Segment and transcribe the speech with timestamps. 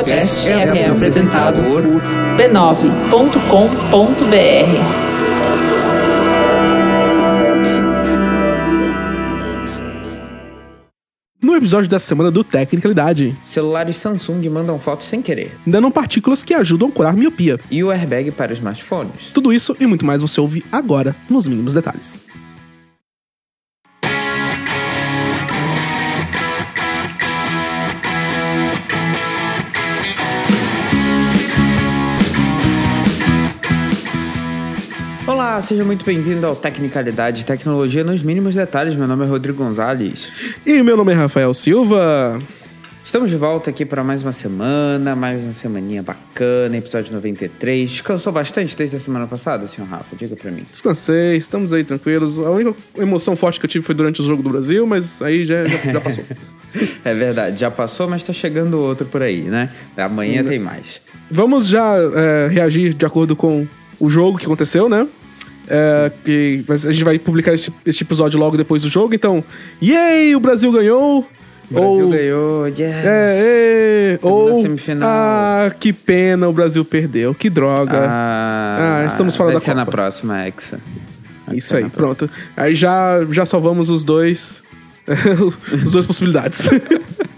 [0.00, 1.82] podcast é, é apresentado por
[2.36, 2.70] b9.com.br.
[11.42, 15.54] No episódio dessa semana do Tecnicalidade, Celulares Samsung mandam fotos sem querer.
[15.66, 17.60] dando partículas que ajudam a curar miopia.
[17.70, 19.30] E o airbag para smartphones.
[19.34, 22.22] Tudo isso e muito mais você ouve agora, nos mínimos detalhes.
[35.40, 38.94] Olá, seja muito bem-vindo ao Tecnicalidade Tecnologia nos mínimos detalhes.
[38.94, 40.30] Meu nome é Rodrigo Gonzalez.
[40.66, 42.38] E meu nome é Rafael Silva.
[43.02, 47.90] Estamos de volta aqui para mais uma semana, mais uma semaninha bacana, episódio 93.
[47.90, 50.14] Descansou bastante desde a semana passada, senhor Rafa?
[50.14, 50.66] Diga pra mim.
[50.70, 52.38] Descansei, estamos aí tranquilos.
[52.38, 55.46] A única emoção forte que eu tive foi durante o jogo do Brasil, mas aí
[55.46, 56.24] já, já, já passou.
[57.02, 59.70] É verdade, já passou, mas tá chegando outro por aí, né?
[59.96, 61.00] Amanhã tem mais.
[61.30, 63.66] Vamos já é, reagir de acordo com
[63.98, 65.08] o jogo que aconteceu, né?
[65.70, 69.44] É, que mas a gente vai publicar esse, esse episódio logo depois do jogo, então.
[69.80, 70.34] Yay!
[70.34, 71.20] O Brasil ganhou!
[71.70, 72.80] O Brasil Ou- ganhou, yes!
[73.06, 73.28] É,
[74.14, 75.08] é, ou, semifinal.
[75.08, 77.96] ah, que pena, o Brasil perdeu, que droga.
[78.08, 79.92] Ah, Ah, estamos fora vai da ser na Copa.
[79.92, 80.80] próxima, Hexa.
[81.46, 82.28] Vai Isso aí, pronto.
[82.56, 84.64] Aí já, já salvamos os dois,
[85.06, 86.68] as duas possibilidades.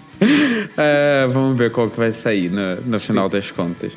[0.76, 3.92] É, vamos ver qual que vai sair no, no final das contas.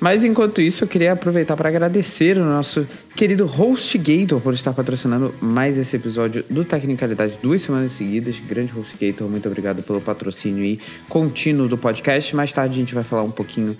[0.00, 5.34] Mas enquanto isso, eu queria aproveitar para agradecer o nosso querido HostGator por estar patrocinando
[5.40, 8.38] mais esse episódio do Tecnicalidade duas semanas seguidas.
[8.40, 12.34] Grande HostGator, muito obrigado pelo patrocínio aí contínuo do podcast.
[12.36, 13.76] Mais tarde a gente vai falar um pouquinho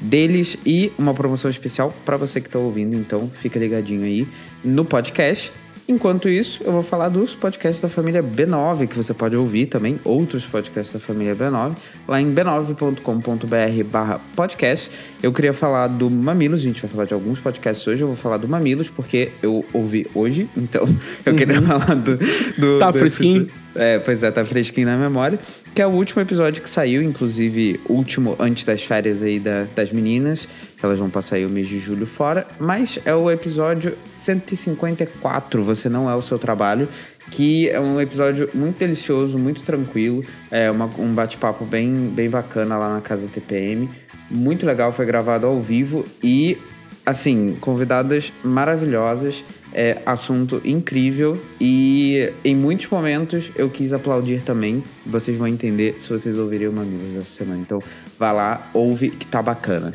[0.00, 4.26] deles e uma promoção especial para você que está ouvindo, então fica ligadinho aí
[4.64, 5.52] no podcast.
[5.92, 10.00] Enquanto isso, eu vou falar dos podcasts da família B9, que você pode ouvir também,
[10.04, 11.74] outros podcasts da família B9,
[12.08, 14.90] lá em b9.com.br barra podcast.
[15.22, 18.16] Eu queria falar do Mamilos, a gente vai falar de alguns podcasts hoje, eu vou
[18.16, 20.82] falar do Mamilos, porque eu ouvi hoje, então
[21.26, 22.16] eu queria falar do...
[22.16, 23.48] do Tá do- fresquinho.
[23.74, 25.38] É, pois é, tá fresquinho na memória.
[25.74, 29.90] Que é o último episódio que saiu, inclusive, último antes das férias aí da- das
[29.92, 30.48] meninas.
[30.82, 32.46] Elas vão passar aí o mês de julho fora.
[32.58, 36.88] Mas é o episódio 154, Você Não É o Seu Trabalho.
[37.30, 40.24] Que é um episódio muito delicioso, muito tranquilo.
[40.50, 43.88] É uma- um bate-papo bem, bem bacana lá na casa TPM.
[44.30, 46.58] Muito legal, foi gravado ao vivo e
[47.04, 54.82] assim, convidadas maravilhosas, é, assunto incrível e em muitos momentos eu quis aplaudir também.
[55.04, 57.60] Vocês vão entender se vocês ouvirem o Mamilos essa semana.
[57.60, 57.82] Então,
[58.18, 59.92] vá lá, ouve que tá bacana.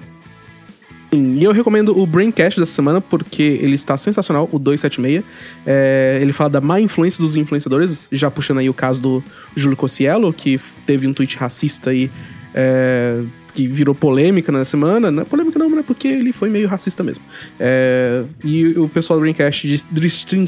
[1.13, 5.23] e eu recomendo o Braincast dessa semana, porque ele está sensacional, o 276.
[5.65, 9.23] É, ele fala da má influência dos influenciadores, já puxando aí o caso do
[9.55, 12.11] Júlio Cossiello, que teve um tweet racista aí,
[12.53, 13.21] é,
[13.57, 15.09] que virou polêmica na semana.
[15.09, 17.23] Não é polêmica não, mas é porque ele foi meio racista mesmo.
[17.59, 20.47] É, e o pessoal do Braincast dis- destrin-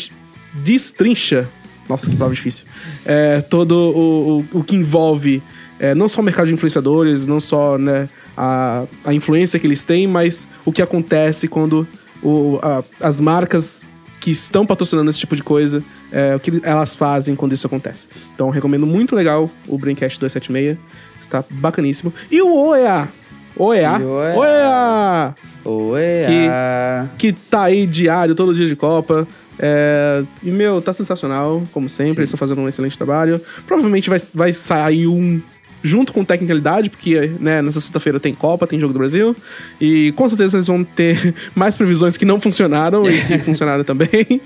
[0.53, 1.49] destrincha
[1.87, 2.65] nossa, que palavra difícil.
[3.03, 5.41] É, todo o, o, o que envolve
[5.79, 9.83] é, não só o mercado de influenciadores, não só né, a, a influência que eles
[9.83, 11.87] têm, mas o que acontece quando
[12.21, 13.83] o, a- as marcas
[14.19, 18.07] que estão patrocinando esse tipo de coisa, é, o que elas fazem quando isso acontece.
[18.35, 20.77] Então, recomendo muito legal o Braincast 276.
[21.19, 22.13] Está bacaníssimo.
[22.29, 23.07] E o OEA.
[23.55, 23.99] OEA.
[23.99, 25.35] OEA.
[25.65, 29.27] OEA Que- que tá aí diário, todo dia de Copa.
[29.61, 32.15] É, e, meu, tá sensacional, como sempre.
[32.17, 32.23] Sim.
[32.23, 33.41] Estão fazendo um excelente trabalho.
[33.67, 35.41] Provavelmente vai, vai sair um
[35.83, 39.35] junto com Tecnicalidade, porque né, nessa sexta-feira tem Copa, tem Jogo do Brasil.
[39.79, 44.41] E com certeza eles vão ter mais previsões que não funcionaram e que funcionaram também.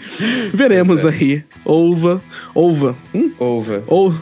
[0.54, 1.44] Veremos aí.
[1.66, 2.22] Ouva.
[2.54, 2.96] Ouva.
[3.14, 3.32] Hum?
[3.40, 3.84] Ouva.
[3.88, 4.14] Ou,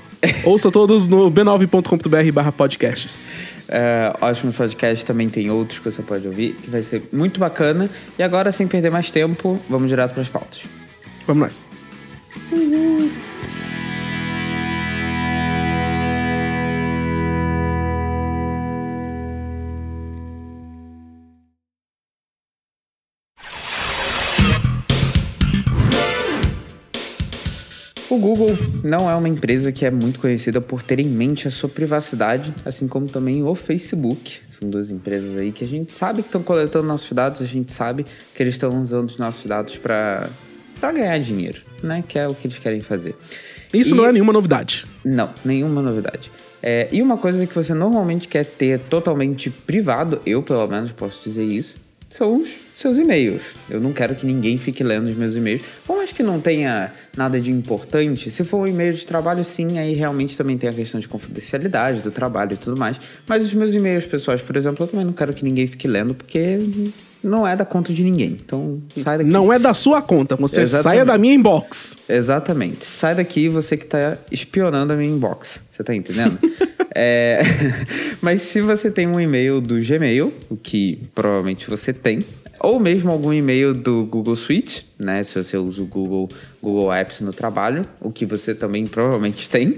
[0.44, 3.32] ouça todos no b9.com.br barra podcasts.
[3.74, 7.90] É, ótimo podcast, também tem outros que você pode ouvir, que vai ser muito bacana.
[8.20, 10.60] E agora, sem perder mais tempo, vamos direto para as pautas.
[11.26, 11.64] Vamos nós.
[12.52, 13.81] O
[28.22, 31.68] Google não é uma empresa que é muito conhecida por ter em mente a sua
[31.68, 34.40] privacidade, assim como também o Facebook.
[34.50, 37.72] São duas empresas aí que a gente sabe que estão coletando nossos dados, a gente
[37.72, 40.30] sabe que eles estão usando os nossos dados para
[40.82, 42.04] ganhar dinheiro, né?
[42.08, 43.16] Que é o que eles querem fazer.
[43.74, 44.86] Isso E- não é nenhuma novidade.
[45.04, 46.32] Não, nenhuma novidade.
[46.64, 51.20] É, e uma coisa que você normalmente quer ter totalmente privado, eu pelo menos posso
[51.24, 51.76] dizer isso,
[52.12, 53.42] são os seus e-mails.
[53.70, 55.62] Eu não quero que ninguém fique lendo os meus e-mails.
[55.88, 59.80] Por mais que não tenha nada de importante, se for um e-mail de trabalho, sim,
[59.80, 62.98] aí realmente também tem a questão de confidencialidade do trabalho e tudo mais.
[63.26, 66.14] Mas os meus e-mails pessoais, por exemplo, eu também não quero que ninguém fique lendo,
[66.14, 66.60] porque
[67.24, 68.38] não é da conta de ninguém.
[68.44, 69.30] Então, sai daqui.
[69.30, 70.84] Não é da sua conta, você Exatamente.
[70.84, 71.96] saia da minha inbox.
[72.10, 72.84] Exatamente.
[72.84, 75.62] Sai daqui você que tá espionando a minha inbox.
[75.72, 76.38] Você tá entendendo?
[76.94, 77.42] É,
[78.22, 82.20] Mas se você tem um e-mail do Gmail, o que provavelmente você tem,
[82.60, 85.24] ou mesmo algum e-mail do Google Suite, né?
[85.24, 86.30] Se você usa o Google,
[86.62, 89.78] Google Apps no trabalho, o que você também provavelmente tem.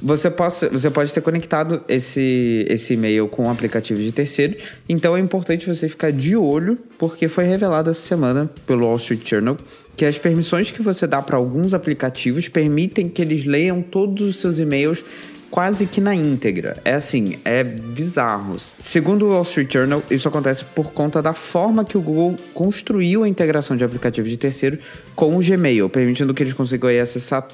[0.00, 4.56] Você, possa, você pode ter conectado esse, esse e-mail com um aplicativo de terceiro.
[4.88, 9.28] Então é importante você ficar de olho, porque foi revelado essa semana pelo Wall Street
[9.28, 9.56] Journal
[9.96, 14.40] que as permissões que você dá para alguns aplicativos permitem que eles leiam todos os
[14.40, 15.04] seus e-mails
[15.50, 16.76] quase que na íntegra.
[16.84, 18.56] É assim, é bizarro.
[18.58, 23.24] Segundo o Wall Street Journal, isso acontece por conta da forma que o Google construiu
[23.24, 24.78] a integração de aplicativos de terceiro
[25.14, 27.46] com o Gmail, permitindo que eles consigam acessar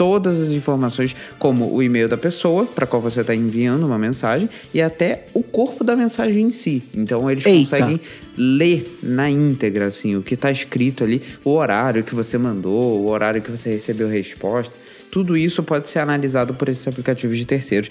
[0.00, 4.48] todas as informações, como o e-mail da pessoa para qual você está enviando uma mensagem
[4.72, 6.82] e até o corpo da mensagem em si.
[6.94, 7.76] Então eles Eita.
[7.76, 8.00] conseguem
[8.34, 13.10] ler na íntegra assim o que está escrito ali, o horário que você mandou, o
[13.10, 14.74] horário que você recebeu a resposta.
[15.10, 17.90] Tudo isso pode ser analisado por esses aplicativos de terceiros.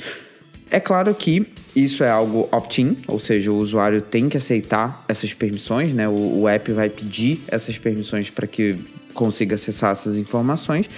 [0.71, 1.45] É claro que
[1.75, 6.09] isso é algo opt-in, ou seja, o usuário tem que aceitar essas permissões, né?
[6.09, 8.75] O, o app vai pedir essas permissões para que
[9.13, 10.89] consiga acessar essas informações.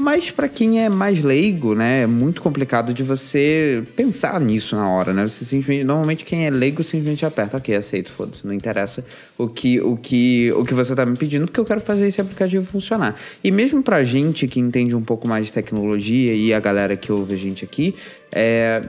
[0.00, 4.88] Mas para quem é mais leigo, né, é muito complicado de você pensar nisso na
[4.88, 5.28] hora, né?
[5.28, 9.04] Você simplesmente, normalmente quem é leigo simplesmente aperta, ok, aceito, foda-se, não interessa
[9.36, 12.18] o que, o que, o que você tá me pedindo, porque eu quero fazer esse
[12.18, 13.14] aplicativo funcionar.
[13.44, 17.12] E mesmo pra gente que entende um pouco mais de tecnologia e a galera que
[17.12, 17.94] ouve a gente aqui,
[18.32, 18.82] é,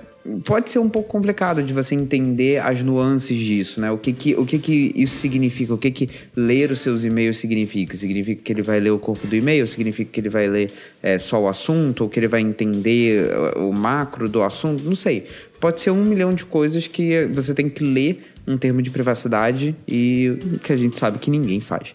[0.46, 3.92] pode ser um pouco complicado de você entender as nuances disso, né?
[3.92, 5.74] O que que, o que, que isso significa?
[5.74, 7.98] O que que ler os seus e-mails significa?
[7.98, 9.66] Significa que ele vai ler o corpo do e-mail?
[9.66, 10.72] Significa que ele vai ler
[11.02, 12.02] é, só o assunto?
[12.02, 14.84] Ou que ele vai entender uh, o macro do assunto?
[14.84, 15.26] Não sei.
[15.60, 19.76] Pode ser um milhão de coisas que você tem que ler um termo de privacidade
[19.88, 21.94] e que a gente sabe que ninguém faz,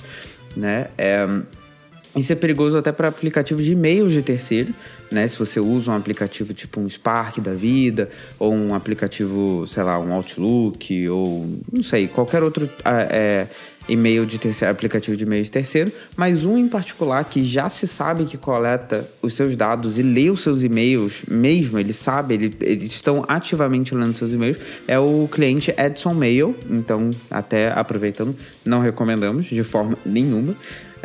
[0.56, 0.86] né?
[0.96, 1.26] É,
[2.16, 4.72] isso é perigoso até para aplicativos de e-mails de terceiro,
[5.10, 5.26] né?
[5.28, 8.08] Se você usa um aplicativo tipo um Spark da vida,
[8.38, 13.46] ou um aplicativo, sei lá, um Outlook, ou não sei, qualquer outro ah, é,
[13.88, 17.86] e-mail de terceiro, aplicativo de e-mail de terceiro, mas um em particular que já se
[17.86, 22.56] sabe que coleta os seus dados e lê os seus e-mails mesmo, ele sabe, ele,
[22.60, 26.54] eles estão ativamente lendo seus e-mails, é o cliente Edson Mail.
[26.68, 30.54] Então, até aproveitando, não recomendamos de forma nenhuma.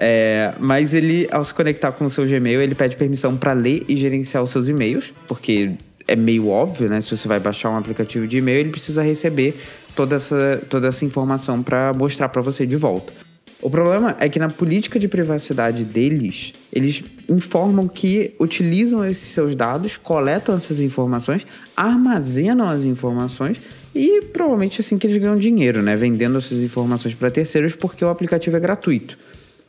[0.03, 3.85] É, mas ele, ao se conectar com o seu Gmail, ele pede permissão para ler
[3.87, 5.73] e gerenciar os seus e-mails, porque
[6.07, 6.99] é meio óbvio, né?
[7.01, 9.55] Se você vai baixar um aplicativo de e-mail, ele precisa receber
[9.95, 13.13] toda essa, toda essa informação para mostrar para você de volta.
[13.61, 19.53] O problema é que na política de privacidade deles, eles informam que utilizam esses seus
[19.53, 21.45] dados, coletam essas informações,
[21.77, 23.61] armazenam as informações
[23.93, 25.95] e provavelmente assim que eles ganham dinheiro, né?
[25.95, 29.15] Vendendo essas informações para terceiros porque o aplicativo é gratuito.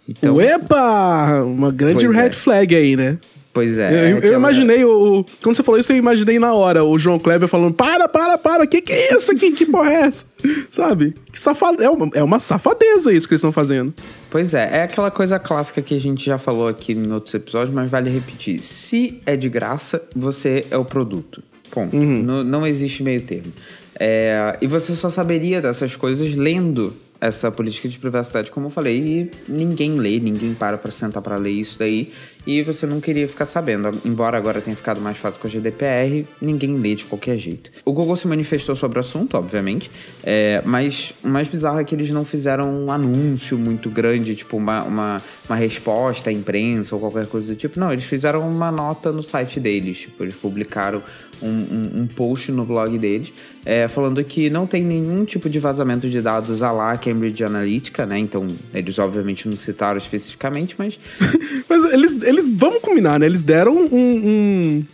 [0.08, 1.42] Então, Epa!
[1.44, 2.30] Uma grande Pois red é.
[2.30, 3.18] flag aí, né?
[3.52, 4.12] pois é.
[4.12, 6.98] eu, é eu imaginei o, o- Quando você falou isso, eu imaginei na hora o
[6.98, 9.52] João Kleber falando: para, para, para, que que é isso aqui?
[9.52, 10.24] Que porra é essa?
[10.72, 11.14] Sabe?
[11.30, 11.82] Que safade...
[11.82, 13.92] é, uma, é uma safadeza isso que eles estão fazendo.
[14.30, 17.74] Pois é, é aquela coisa clássica que a gente já falou aqui em outros episódios,
[17.74, 18.60] mas vale repetir.
[18.60, 21.42] Se é de graça, você é o produto.
[21.70, 21.96] Ponto.
[21.96, 23.52] Não, não existe meio termo.
[23.98, 29.30] É, e você só saberia dessas coisas lendo essa política de privacidade, como eu falei,
[29.48, 32.12] ninguém lê, ninguém para pra sentar pra ler isso daí,
[32.46, 33.90] e você não queria ficar sabendo.
[34.04, 37.70] Embora agora tenha ficado mais fácil com a GDPR, ninguém lê de qualquer jeito.
[37.84, 39.90] O Google se manifestou sobre o assunto, obviamente,
[40.22, 44.56] é, mas o mais bizarro é que eles não fizeram um anúncio muito grande, tipo
[44.56, 47.78] uma, uma, uma resposta à imprensa ou qualquer coisa do tipo.
[47.78, 51.02] Não, eles fizeram uma nota no site deles, tipo, eles publicaram
[51.40, 53.32] um, um, um post no blog deles,
[53.64, 58.06] é, falando que não tem nenhum tipo de vazamento de dados a lá Cambridge Analytica,
[58.06, 58.18] né?
[58.18, 60.98] Então, eles obviamente não citaram especificamente, mas
[61.68, 63.26] Mas eles, eles vamos combinar, né?
[63.26, 64.84] Eles deram um, um-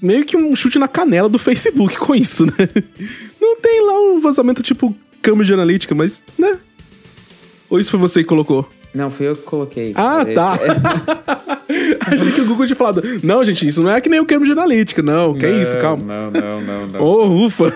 [0.00, 2.52] meio que um chute na canela do Facebook com isso, né?
[3.40, 6.56] Não tem lá um vazamento tipo Cambridge Analytica, mas, né?
[7.68, 8.68] Ou isso foi você que colocou?
[8.92, 9.92] não, fui eu que coloquei.
[9.94, 10.58] Ah, Esse- tá.
[12.10, 13.00] Achei que o Google tinha falado.
[13.22, 15.34] Não, gente, isso não é que nem o Cambridge Analytica, não.
[15.34, 16.02] Que é isso, calma.
[16.04, 17.00] Não, não, não, não.
[17.00, 17.72] Oh, ufa.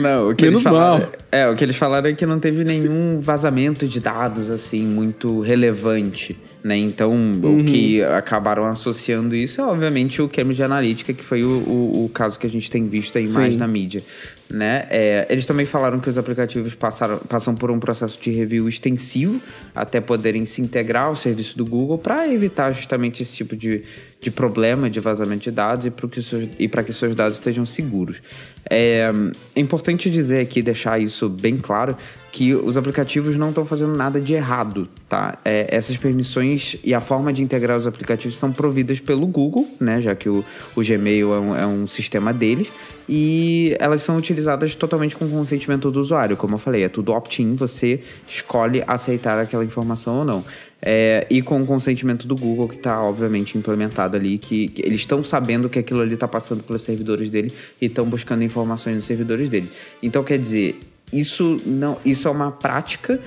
[0.00, 1.00] Não, o que Menos eles falaram.
[1.00, 1.12] mal.
[1.30, 5.40] É, o que eles falaram é que não teve nenhum vazamento de dados assim muito
[5.40, 6.76] relevante Né?
[6.76, 12.04] Então, o que acabaram associando isso é, obviamente, o Cambridge Analytica, que foi o, o,
[12.04, 13.58] o caso que a gente tem visto aí mais Sim.
[13.58, 14.02] na mídia.
[14.50, 14.86] Né?
[14.90, 19.40] É, eles também falaram que os aplicativos passaram, passam por um processo de review extensivo
[19.74, 23.82] até poderem se integrar ao serviço do Google para evitar justamente esse tipo de,
[24.20, 27.64] de problema de vazamento de dados e para que, seus- e que seus dados estejam
[27.64, 28.20] seguros.
[28.68, 29.10] É,
[29.54, 31.96] é importante dizer aqui, deixar isso bem claro,
[32.32, 35.38] que os aplicativos não estão fazendo nada de errado, tá?
[35.44, 40.00] É, essas permissões e a forma de integrar os aplicativos são providas pelo Google, né?
[40.00, 40.44] Já que o,
[40.76, 42.68] o Gmail é um, é um sistema deles.
[43.12, 46.36] E elas são utilizadas totalmente com consentimento do usuário.
[46.36, 50.44] Como eu falei, é tudo opt-in, você escolhe aceitar aquela informação ou não.
[50.80, 55.00] É, e com o consentimento do Google, que está obviamente implementado ali, que, que eles
[55.00, 59.04] estão sabendo que aquilo ali está passando pelos servidores dele e estão buscando informações nos
[59.06, 59.68] servidores dele.
[60.00, 60.78] Então, quer dizer,
[61.12, 63.18] isso, não, isso é uma prática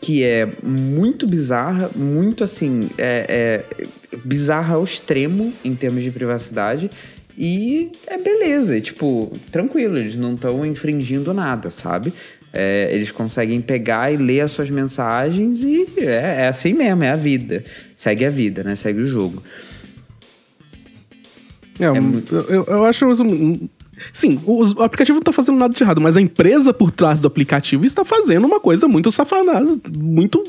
[0.00, 3.86] que é muito bizarra, muito assim, é, é
[4.24, 6.90] bizarra ao extremo em termos de privacidade.
[7.38, 12.12] E é beleza, é, tipo, tranquilo, eles não estão infringindo nada, sabe?
[12.52, 17.10] É, eles conseguem pegar e ler as suas mensagens e é, é assim mesmo, é
[17.10, 17.64] a vida.
[17.96, 18.74] Segue a vida, né?
[18.74, 19.42] Segue o jogo.
[21.80, 23.06] É, um- eu, eu- eu acho.
[24.12, 27.20] Sim, o, o aplicativo não tá fazendo nada de errado, mas a empresa por trás
[27.22, 29.60] do aplicativo está fazendo uma coisa muito safada,
[29.96, 30.42] muito.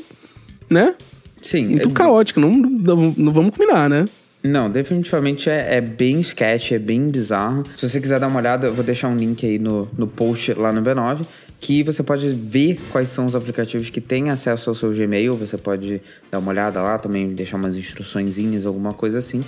[0.68, 0.94] né?
[1.42, 1.66] Sim.
[1.68, 2.40] Muito é- caótica.
[2.40, 4.06] Não, não, não vamos combinar, né?
[4.42, 7.62] Não, definitivamente é, é bem sketch, é bem bizarro.
[7.76, 10.52] Se você quiser dar uma olhada, eu vou deixar um link aí no, no post
[10.52, 11.24] lá no B9,
[11.58, 15.32] que você pode ver quais são os aplicativos que têm acesso ao seu Gmail.
[15.32, 15.98] Você pode
[16.30, 19.42] dar uma olhada lá, também deixar umas instruçõezinhas, alguma coisa assim.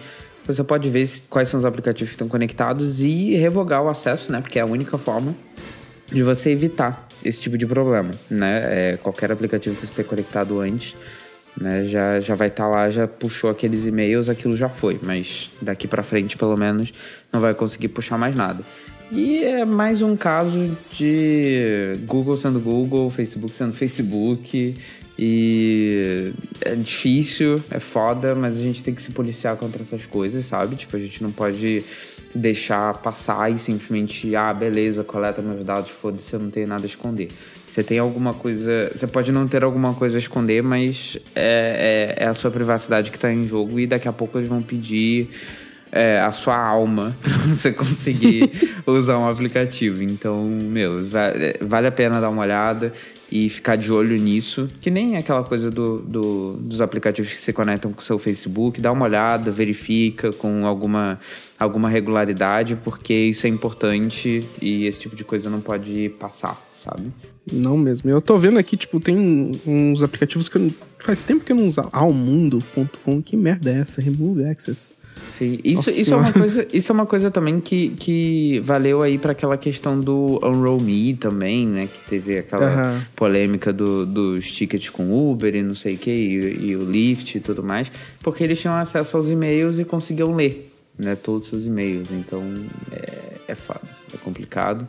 [0.47, 4.41] Você pode ver quais são os aplicativos que estão conectados e revogar o acesso, né?
[4.41, 5.35] Porque é a única forma
[6.11, 8.93] de você evitar esse tipo de problema, né?
[8.93, 10.95] É, qualquer aplicativo que você tenha conectado antes,
[11.61, 11.85] né?
[11.87, 16.03] Já, já vai estar lá, já puxou aqueles e-mails, aquilo já foi, mas daqui pra
[16.03, 16.93] frente, pelo menos,
[17.33, 18.62] não vai conseguir puxar mais nada.
[19.11, 24.75] E é mais um caso de Google sendo Google, Facebook sendo Facebook.
[25.19, 30.45] E é difícil, é foda, mas a gente tem que se policiar contra essas coisas,
[30.45, 30.77] sabe?
[30.77, 31.83] Tipo, a gente não pode
[32.35, 36.87] deixar passar e simplesmente, ah, beleza, coleta meus dados, foda-se, eu não tenho nada a
[36.87, 37.31] esconder.
[37.71, 38.91] Você tem alguma coisa.
[38.95, 43.11] Você pode não ter alguma coisa a esconder, mas é, é, é a sua privacidade
[43.11, 45.31] que tá em jogo e daqui a pouco eles vão pedir
[45.97, 48.50] é, a sua alma pra você conseguir
[48.87, 50.03] usar um aplicativo.
[50.03, 52.93] Então, meu, é, vale a pena dar uma olhada
[53.31, 54.69] e ficar de olho nisso.
[54.81, 58.81] Que nem aquela coisa do, do- dos aplicativos que se conectam com o seu Facebook.
[58.81, 61.19] Dá uma olhada, verifica com alguma,
[61.59, 67.11] alguma regularidade, porque isso é importante e esse tipo de coisa não pode passar, sabe?
[67.53, 68.11] Não mesmo.
[68.11, 71.67] Eu tô vendo aqui, tipo, tem uns aplicativos que eu, faz tempo que eu não
[71.67, 71.81] uso.
[71.93, 74.00] Almundo.com, que merda é essa?
[74.00, 74.93] Remove Access.
[75.31, 79.03] Sim, isso, Nossa isso, é uma coisa, isso é uma coisa também que, que valeu
[79.03, 81.87] aí para aquela questão do Unroll Me também, né?
[81.87, 83.07] Que teve aquela Aham.
[83.15, 87.37] polêmica do, dos tickets com Uber e não sei o que, e, e o Lyft
[87.37, 91.15] e tudo mais, porque eles tinham acesso aos e-mails e conseguiam ler, né?
[91.15, 92.09] Todos os seus e-mails.
[92.13, 92.43] Então
[92.91, 93.83] é, é foda,
[94.15, 94.89] é complicado.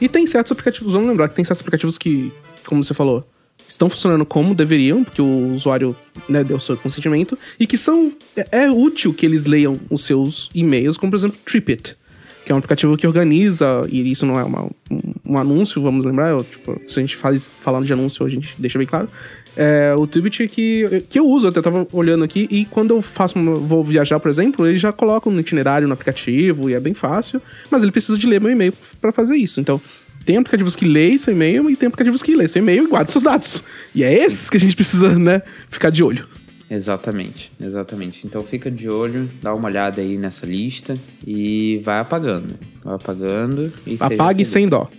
[0.00, 2.32] E tem certos aplicativos, vamos lembrar que tem certos aplicativos que,
[2.64, 3.26] como você falou,
[3.68, 5.96] estão funcionando como deveriam, porque o usuário
[6.28, 8.12] né, deu seu consentimento, e que são.
[8.36, 11.96] É, é útil que eles leiam os seus e-mails, como por exemplo TripIt,
[12.44, 16.04] que é um aplicativo que organiza, e isso não é uma- um, um anúncio, vamos
[16.04, 19.08] lembrar, eu, tipo, se a gente faz falando de anúncio, a gente deixa bem claro.
[19.56, 23.02] É, o TripIt que, que eu uso, eu até tava olhando aqui, e quando eu
[23.02, 26.94] faço vou viajar, por exemplo, ele já coloca um itinerário no aplicativo, e é bem
[26.94, 29.60] fácil, mas ele precisa de ler meu e-mail para fazer isso.
[29.60, 29.80] Então,
[30.24, 33.12] tem aplicativos que leem seu e-mail e tem aplicativos que leem seu e-mail e guardam
[33.12, 33.62] seus dados.
[33.94, 36.26] E é esses que a gente precisa, né, ficar de olho.
[36.70, 38.26] Exatamente, exatamente.
[38.26, 40.94] Então fica de olho, dá uma olhada aí nessa lista
[41.26, 42.54] e vai apagando.
[42.82, 44.90] Vai apagando e Apague sem dó.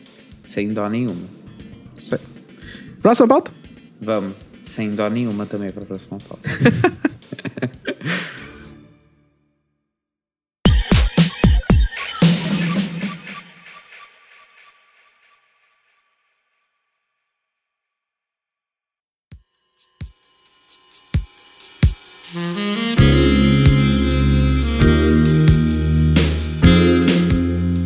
[0.46, 1.28] sem dó nenhuma.
[1.98, 2.22] Isso aí.
[3.02, 3.52] Próxima pauta?
[4.00, 4.34] Vamos,
[4.76, 6.50] sem dó nenhuma também para a próxima pauta.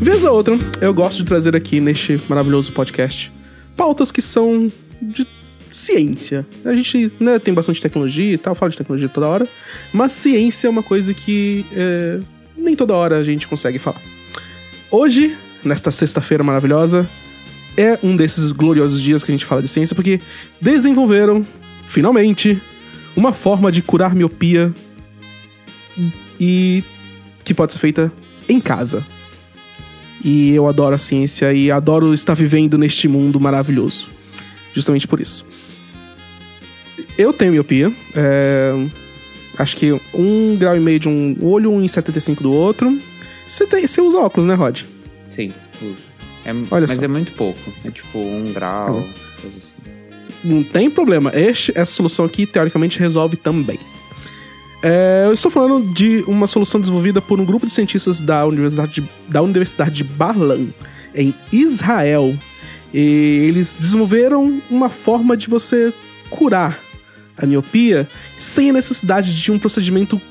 [0.01, 3.31] Vez a outra, eu gosto de trazer aqui neste maravilhoso podcast
[3.77, 5.25] pautas que são de
[5.72, 6.46] ciência.
[6.66, 9.48] A gente né, tem bastante tecnologia e tal, fala de tecnologia toda hora,
[9.94, 12.20] mas ciência é uma coisa que é,
[12.58, 14.02] nem toda hora a gente consegue falar.
[14.92, 17.08] Hoje, nesta sexta-feira maravilhosa,
[17.78, 20.20] é um desses gloriosos dias que a gente fala de ciência, porque
[20.60, 21.46] desenvolveram,
[21.88, 22.62] finalmente,
[23.16, 24.74] uma forma de curar miopia
[26.40, 26.84] e
[27.44, 28.12] que pode ser feita
[28.48, 29.06] em casa.
[30.24, 34.10] E eu adoro a ciência e adoro estar vivendo neste mundo maravilhoso.
[34.74, 35.46] Justamente por isso.
[37.20, 37.92] Eu tenho miopia.
[38.16, 38.74] é,
[39.58, 42.98] acho que um grau e meio de um olho, um e 75 do outro.
[43.48, 44.82] Você, tem, você usa óculos, né, Rod?
[45.30, 45.50] Sim,
[45.82, 45.98] uso.
[46.46, 47.04] É, Olha mas só.
[47.04, 47.60] é muito pouco.
[47.84, 48.94] É tipo um grau.
[49.42, 50.40] coisa assim.
[50.44, 51.32] Não tem problema.
[51.36, 53.80] Este- essa solução aqui, teoricamente, resolve também.
[54.82, 59.02] É, eu estou falando de uma solução desenvolvida por um grupo de cientistas da Universidade
[59.02, 60.68] de, da Universidade de Barlan,
[61.14, 62.34] em Israel.
[62.94, 65.94] E eles desenvolveram uma forma de você
[66.30, 66.80] curar
[67.41, 70.22] a miopia sem a necessidade de um procedimento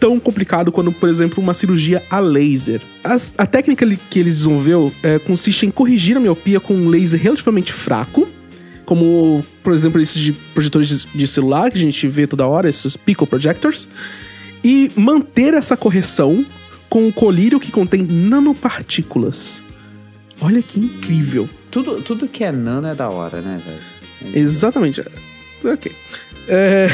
[0.00, 2.80] tão complicado quanto, por exemplo, uma cirurgia a laser.
[3.02, 7.20] As- a técnica que eles desenvolveu é, consiste em corrigir a miopia com um laser
[7.20, 8.28] relativamente fraco,
[8.84, 12.68] como, por exemplo, esses de projetores de, de celular que a gente vê toda hora,
[12.70, 13.88] esses pico projectors,
[14.62, 16.46] e manter essa correção
[16.88, 19.60] com um colírio que contém nanopartículas.
[20.40, 21.48] Olha que incrível.
[21.70, 24.34] Tudo, tudo que é nano é da hora, né, velho?
[24.36, 25.02] Exatamente.
[25.64, 25.92] Ok.
[26.48, 26.88] É,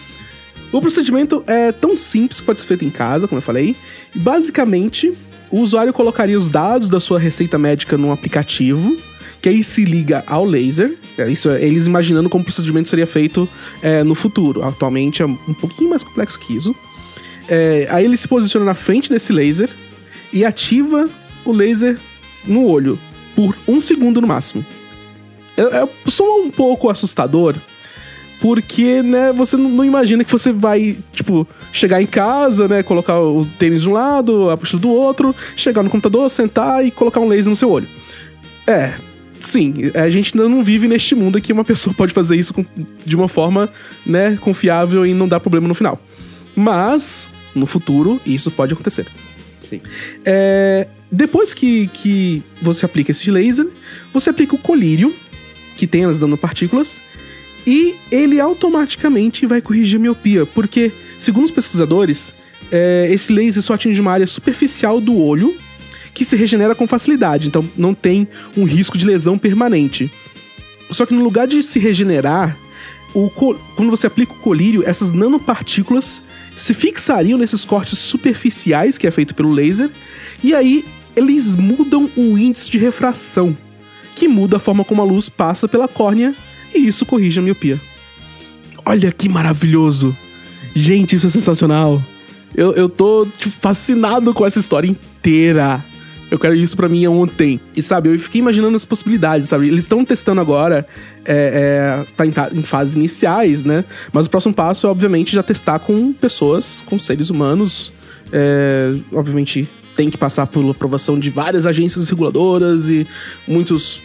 [0.72, 3.76] o procedimento é tão simples que pode ser feito em casa, como eu falei.
[4.14, 5.16] Basicamente,
[5.50, 8.96] o usuário colocaria os dados da sua receita médica num aplicativo,
[9.40, 10.96] que aí se liga ao laser.
[11.16, 13.48] É, Isso é eles imaginando como o procedimento seria feito
[13.82, 14.62] é, no futuro.
[14.62, 16.74] Atualmente é um pouquinho mais complexo que isso.
[17.48, 19.70] É, aí ele se posiciona na frente desse laser
[20.32, 21.08] e ativa
[21.44, 21.98] o laser
[22.44, 22.98] no olho
[23.34, 24.64] por um segundo no máximo.
[25.56, 27.56] É, é um pouco assustador,
[28.40, 33.44] porque, né, você não imagina que você vai, tipo, chegar em casa, né, colocar o
[33.58, 37.28] tênis de um lado, a mochila do outro, chegar no computador, sentar e colocar um
[37.28, 37.86] laser no seu olho.
[38.66, 38.94] É,
[39.38, 42.54] sim, a gente ainda não vive neste mundo em que uma pessoa pode fazer isso
[42.54, 42.64] com-
[43.04, 43.68] de uma forma,
[44.06, 46.00] né, confiável e não dar problema no final.
[46.56, 49.06] Mas, no futuro, isso pode acontecer.
[49.68, 49.80] Sim.
[50.24, 53.68] É, depois que, que você aplica esse laser,
[54.12, 55.14] você aplica o colírio,
[55.76, 57.00] que tem as nanopartículas,
[57.66, 62.32] e ele automaticamente vai corrigir a miopia, porque, segundo os pesquisadores,
[62.70, 65.56] é, esse laser só atinge uma área superficial do olho
[66.14, 68.26] que se regenera com facilidade, então não tem
[68.56, 70.10] um risco de lesão permanente.
[70.90, 72.56] Só que no lugar de se regenerar,
[73.14, 76.22] o quando você aplica o colírio, essas nanopartículas
[76.56, 79.90] se fixariam nesses cortes superficiais que é feito pelo laser,
[80.42, 80.84] e aí
[81.16, 83.56] eles mudam o índice de refração,
[84.14, 86.34] que muda a forma como a luz passa pela córnea,
[86.74, 87.80] e isso corrige a miopia.
[88.84, 90.16] Olha que maravilhoso!
[90.74, 92.02] Gente, isso é sensacional!
[92.54, 95.84] Eu, eu tô tipo, fascinado com essa história inteira.
[96.30, 97.60] Eu quero isso pra mim ontem.
[97.76, 99.66] E sabe, eu fiquei imaginando as possibilidades, sabe?
[99.68, 100.86] Eles estão testando agora,
[101.24, 103.84] é, é, tá em, ta- em fases iniciais, né?
[104.12, 107.92] Mas o próximo passo é, obviamente, já testar com pessoas, com seres humanos.
[108.32, 113.06] É, obviamente, tem que passar por aprovação de várias agências reguladoras e
[113.46, 114.00] muitos.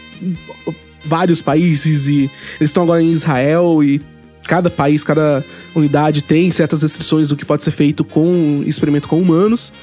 [1.05, 2.07] Vários países.
[2.07, 4.01] E eles estão agora em Israel e
[4.47, 5.43] cada país, cada
[5.75, 9.73] unidade tem certas restrições do que pode ser feito com experimento com humanos,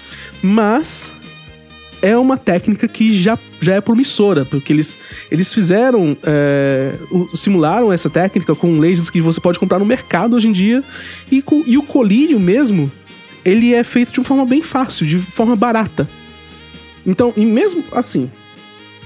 [0.41, 1.11] mas
[2.01, 4.97] é uma técnica que já, já é promissora, porque eles,
[5.31, 6.95] eles fizeram, é,
[7.35, 10.83] simularam essa técnica com lasers que você pode comprar no mercado hoje em dia,
[11.31, 12.91] e, co- e o colírio mesmo,
[13.45, 16.09] ele é feito de uma forma bem fácil, de forma barata.
[17.05, 18.31] Então, e mesmo assim,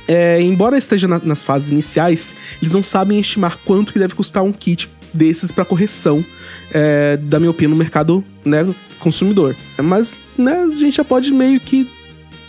[0.08, 4.42] é, embora esteja na- nas fases iniciais, eles não sabem estimar quanto que deve custar
[4.42, 6.24] um kit desses para correção
[6.72, 8.66] é, da miopia no mercado né,
[8.98, 9.56] consumidor.
[9.78, 11.88] Mas né, a gente já pode meio que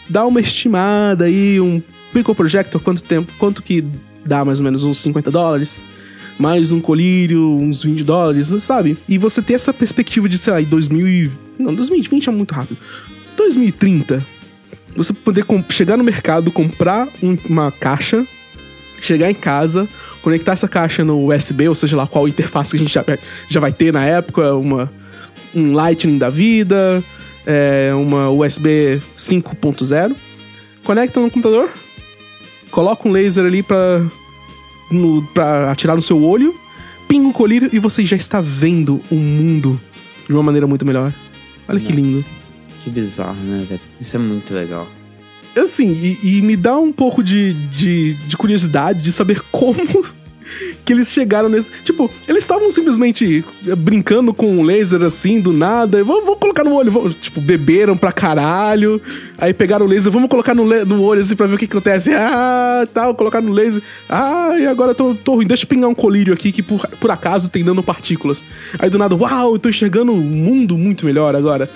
[0.09, 1.81] dar uma estimada aí, um
[2.13, 3.83] Pico Projector, quanto tempo, quanto que
[4.25, 5.83] dá mais ou menos uns 50 dólares?
[6.39, 8.97] Mais um colírio, uns 20 dólares, sabe?
[9.09, 11.31] E você ter essa perspectiva de, sei lá, em 2000 e...
[11.57, 12.77] Não, 2020 é muito rápido.
[13.35, 14.23] 2030,
[14.97, 18.25] você poder chegar no mercado, comprar um- uma caixa,
[19.01, 19.87] chegar em casa,
[20.21, 23.05] conectar essa caixa no USB, ou seja lá qual interface que a gente já,
[23.47, 24.91] já vai ter na época, uma,
[25.55, 27.03] um Lightning da vida,
[27.45, 30.15] é, uma USB 5.0,
[30.83, 31.69] conecta no computador,
[32.71, 34.01] coloca um laser ali pra,
[34.91, 36.53] no, pra atirar no seu olho,
[37.07, 39.79] pinga o colírio e você já está vendo o mundo
[40.27, 41.13] de uma maneira muito melhor.
[41.69, 41.95] Olha que Nossa.
[41.95, 42.25] lindo.
[42.87, 43.81] Que bizarro, né, velho?
[43.99, 44.87] Isso é muito legal.
[45.57, 50.05] Assim, e, e me dá um pouco de, de, de curiosidade de saber como
[50.85, 51.69] que eles chegaram nesse.
[51.83, 53.43] Tipo, eles estavam simplesmente
[53.79, 56.01] brincando com o laser assim, do nada.
[56.01, 56.89] Vamos, vamos colocar no olho.
[56.89, 59.01] Vamos, tipo, beberam pra caralho.
[59.37, 61.75] Aí pegaram o laser, vamos colocar no, no olho assim pra ver o que, que
[61.75, 62.11] acontece.
[62.39, 63.81] Ah, tal, colocar no laser.
[64.07, 65.47] Ah, e agora tô, tô ruim.
[65.47, 68.41] Deixa eu pingar um colírio aqui que por, por acaso tem nanopartículas.
[68.79, 71.69] Aí do nada, uau, eu tô enxergando um mundo muito melhor agora.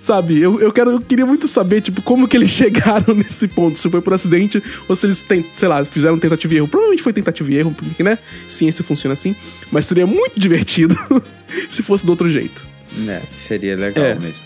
[0.00, 3.78] Sabe, eu, eu, quero, eu queria muito saber, tipo, como que eles chegaram nesse ponto.
[3.78, 6.68] Se foi por acidente ou se eles, tem, sei lá, fizeram tentativa e erro.
[6.68, 8.18] Provavelmente foi tentativa e erro, porque, né?
[8.48, 9.34] Ciência funciona assim.
[9.72, 10.96] Mas seria muito divertido
[11.68, 12.66] se fosse do outro jeito.
[13.06, 14.14] É, seria legal é.
[14.14, 14.40] mesmo.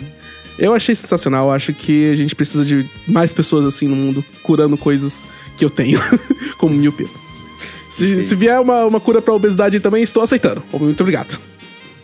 [0.59, 1.51] Eu achei sensacional.
[1.51, 5.71] Acho que a gente precisa de mais pessoas assim no mundo curando coisas que eu
[5.71, 6.01] tenho,
[6.59, 7.09] como miopia.
[7.91, 10.63] Se, se vier uma, uma cura pra obesidade também, estou aceitando.
[10.73, 11.39] Muito obrigado.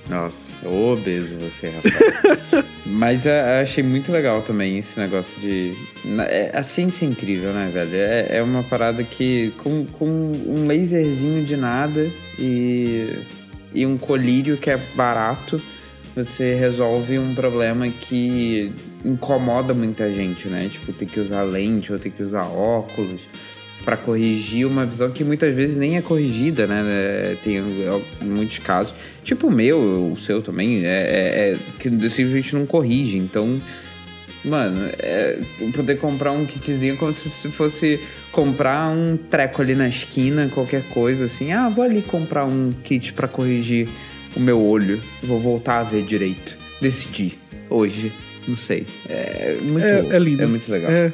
[0.09, 2.65] Nossa, obeso você, rapaz.
[2.87, 5.75] Mas eu é, achei muito legal também esse negócio de.
[6.29, 7.95] É, a ciência é incrível, né, velho?
[7.95, 13.19] É, é uma parada que, com, com um laserzinho de nada e,
[13.75, 15.61] e um colírio que é barato,
[16.17, 18.73] você resolve um problema que
[19.05, 20.71] incomoda muita gente, né?
[20.73, 23.21] Tipo, ter que usar lente ou ter que usar óculos
[23.89, 26.85] para corrigir uma visão que muitas vezes nem é corrigida, né?
[26.87, 27.59] É, tem
[28.21, 28.93] muitos casos,
[29.25, 33.17] tipo o meu, o seu também, é, é, é que simplesmente não corrige.
[33.17, 33.59] Então,
[34.45, 35.39] mano, é,
[35.75, 37.99] poder comprar um kitzinho como se fosse
[38.31, 41.53] comprar um treco ali na esquina, qualquer coisa assim.
[41.53, 43.89] Ah, vou ali comprar um kit para corrigir
[44.37, 46.59] o meu olho, vou voltar a ver direito.
[46.79, 47.39] Decidi
[47.71, 48.13] hoje,
[48.47, 48.85] não sei.
[49.09, 50.43] É muito, é, é lindo.
[50.43, 50.93] É muito legal.
[50.93, 51.11] É.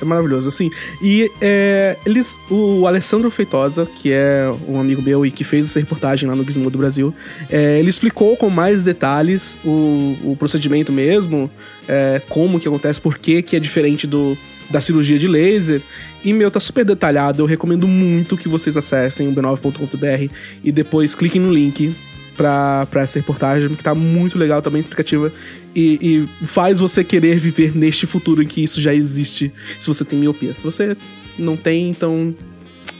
[0.00, 0.70] É maravilhoso, assim.
[1.02, 2.38] E é, eles.
[2.50, 6.44] O Alessandro Feitosa, que é um amigo meu e que fez essa reportagem lá no
[6.44, 7.14] Gizmo do Brasil,
[7.50, 11.50] é, ele explicou com mais detalhes o, o procedimento mesmo,
[11.88, 14.36] é, como que acontece, por que, que é diferente do,
[14.70, 15.80] da cirurgia de laser.
[16.24, 17.42] E, meu, tá super detalhado.
[17.42, 21.94] Eu recomendo muito que vocês acessem o b9.com.br e depois cliquem no link
[22.36, 25.32] pra, pra essa reportagem, que tá muito legal, também explicativa.
[25.74, 30.04] E, e, faz você querer viver neste futuro em que isso já existe, se você
[30.04, 30.54] tem miopia.
[30.54, 30.96] Se você
[31.38, 32.34] não tem, então.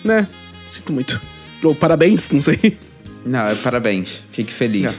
[0.05, 0.29] né?
[0.68, 1.20] Sinto muito.
[1.62, 2.77] Ou parabéns, não sei.
[3.25, 4.23] Não, é parabéns.
[4.31, 4.83] Fique feliz.
[4.83, 4.92] Não,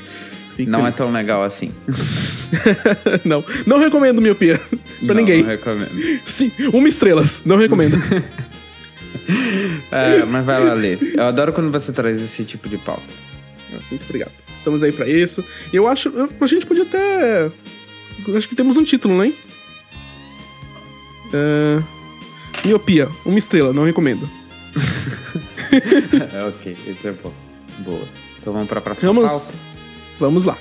[0.55, 0.99] fique não é feliz.
[0.99, 1.71] é tão legal assim.
[3.23, 3.43] não.
[3.65, 4.59] Não recomendo miopia.
[5.05, 5.43] pra não, ninguém.
[5.43, 5.91] Não recomendo.
[6.25, 7.41] Sim, uma estrelas.
[7.45, 7.97] Não recomendo.
[9.91, 11.13] é, mas vai lá ler.
[11.15, 13.03] Eu adoro quando você traz esse tipo de pauta.
[13.89, 14.31] Muito obrigado.
[14.55, 15.43] Estamos aí para isso.
[15.73, 16.11] Eu acho.
[16.39, 17.51] A gente podia até.
[18.35, 19.33] Acho que temos um título, né?
[21.27, 21.83] Uh,
[22.65, 24.29] miopia, uma estrela, não recomendo.
[26.33, 27.33] é, ok, esse é bom.
[27.79, 28.07] Boa.
[28.39, 29.57] Então vamos para a próxima vamos, pauta?
[30.19, 30.57] Vamos lá.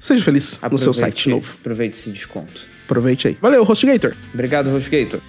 [0.00, 1.56] seja feliz aproveite, no seu site novo.
[1.60, 2.73] Aproveite esse desconto.
[2.84, 3.38] Aproveite aí.
[3.40, 4.14] Valeu, HostGator.
[4.32, 5.20] Obrigado, HostGator.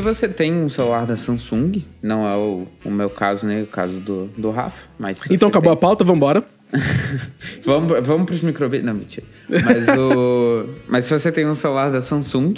[0.00, 3.62] você tem um celular da Samsung, não é o, o meu caso, né?
[3.62, 5.22] O caso do, do Rafa, mas.
[5.30, 5.74] Então acabou tem...
[5.74, 6.42] a pauta, vambora.
[7.64, 8.82] vamos, vamos pros microbios.
[8.82, 9.26] Não, mentira.
[9.46, 10.64] Mas, o...
[10.88, 12.54] Mas se você tem um celular da Samsung,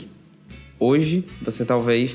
[0.79, 2.15] hoje você talvez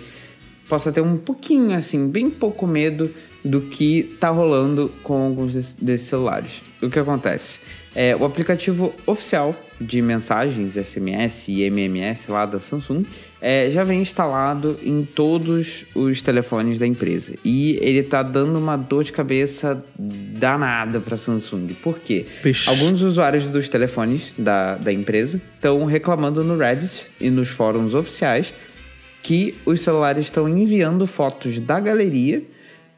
[0.67, 3.09] possa ter um pouquinho, assim, bem pouco medo
[3.43, 6.61] do que tá rolando com alguns des- desses celulares.
[6.81, 7.59] O que acontece?
[7.95, 13.03] É, o aplicativo oficial de mensagens SMS e MMS lá da Samsung
[13.41, 17.33] é, já vem instalado em todos os telefones da empresa.
[17.45, 21.67] E ele tá dando uma dor de cabeça danada para Samsung.
[21.81, 22.25] Por quê?
[22.43, 22.69] Vixe.
[22.69, 28.53] Alguns usuários dos telefones da, da empresa estão reclamando no Reddit e nos fóruns oficiais
[29.27, 32.41] que os celulares estão enviando fotos da galeria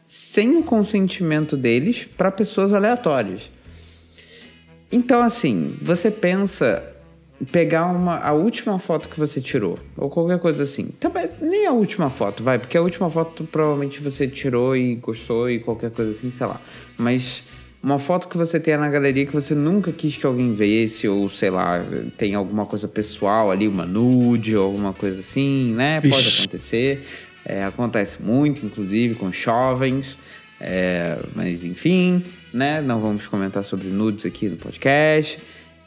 [0.08, 3.50] sem o consentimento deles para pessoas aleatórias.
[4.92, 6.84] Então, assim, você pensa
[7.52, 10.90] pegar uma, a última foto que você tirou, ou qualquer coisa assim.
[11.00, 15.50] Também, nem a última foto, vai, porque a última foto provavelmente você tirou e gostou
[15.50, 16.62] e qualquer coisa assim, sei lá.
[16.96, 17.44] Mas
[17.82, 21.30] uma foto que você tenha na galeria que você nunca quis que alguém visse, ou
[21.30, 21.84] sei lá,
[22.18, 26.02] tem alguma coisa pessoal ali, uma nude ou alguma coisa assim, né?
[26.02, 26.40] Pode Ixi.
[26.40, 27.06] acontecer.
[27.46, 30.18] É, acontece muito, inclusive, com jovens.
[30.60, 32.22] É, mas enfim,
[32.54, 32.82] né?
[32.82, 35.38] Não vamos comentar sobre nudes aqui no podcast.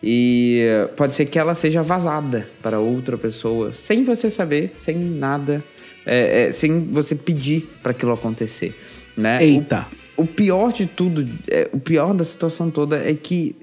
[0.02, 5.62] E pode ser que ela seja vazada para outra pessoa, sem você saber, sem nada,
[6.04, 8.74] é, é, sem você pedir para aquilo acontecer,
[9.16, 9.38] né?
[9.44, 9.86] Eita.
[9.92, 13.56] O, o pior de tudo, é, o pior da situação toda é que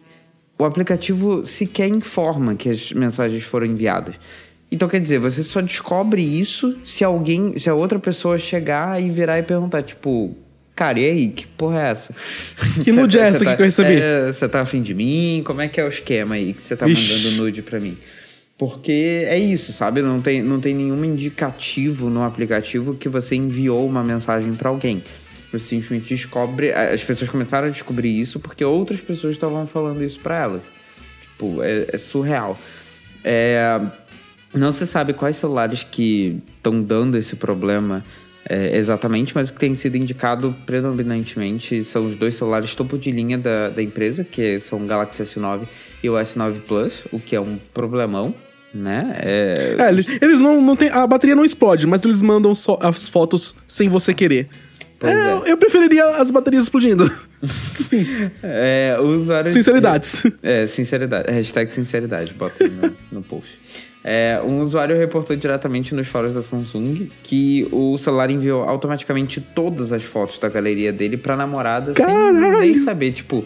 [0.57, 4.15] o aplicativo sequer informa que as mensagens foram enviadas.
[4.71, 9.09] Então, quer dizer, você só descobre isso se alguém, se a outra pessoa chegar e
[9.09, 10.35] virar e perguntar, tipo,
[10.75, 12.13] cara, e aí, que porra é essa?
[12.83, 13.93] Que nude tá- é cê essa tá- que eu recebi?
[14.01, 15.41] é, Você tá afim de mim?
[15.45, 17.13] Como é que é o esquema aí que você tá Vixe.
[17.13, 17.97] mandando nude pra mim?
[18.57, 20.01] Porque é isso, sabe?
[20.01, 25.01] Não tem, não tem nenhum indicativo no aplicativo que você enviou uma mensagem pra alguém.
[25.51, 26.71] Você simplesmente descobre.
[26.71, 30.61] As pessoas começaram a descobrir isso porque outras pessoas estavam falando isso pra elas.
[31.21, 32.57] Tipo, é, é surreal.
[33.23, 33.79] É,
[34.53, 38.03] não se sabe quais celulares que estão dando esse problema
[38.47, 43.11] é, exatamente, mas o que tem sido indicado predominantemente são os dois celulares topo de
[43.11, 45.67] linha da, da empresa, que são o Galaxy S9
[46.01, 48.33] e o S9 Plus, o que é um problemão,
[48.73, 49.15] né?
[49.19, 50.89] É, É, eles, eles não, não tem.
[50.89, 54.49] A bateria não explode, mas eles mandam só as fotos sem você querer.
[55.01, 55.51] É, é.
[55.51, 57.09] Eu preferiria as baterias explodindo.
[57.79, 58.05] Sim.
[58.43, 59.51] é, o usuário...
[59.51, 60.23] Sinceridades.
[60.43, 61.31] É, sinceridade.
[61.31, 63.59] Hashtag sinceridade, bota aí no, no post.
[64.03, 69.91] É, um usuário reportou diretamente nos fóruns da Samsung que o celular enviou automaticamente todas
[69.91, 72.59] as fotos da galeria dele pra namorada sem Caralho!
[72.61, 73.11] nem saber.
[73.11, 73.43] Tipo,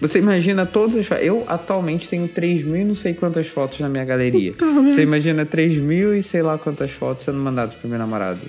[0.00, 1.24] você imagina todas as fotos.
[1.24, 4.54] Eu atualmente tenho 3 mil e não sei quantas fotos na minha galeria.
[4.84, 8.40] Você imagina 3 mil e sei lá quantas fotos sendo mandadas pro meu namorado.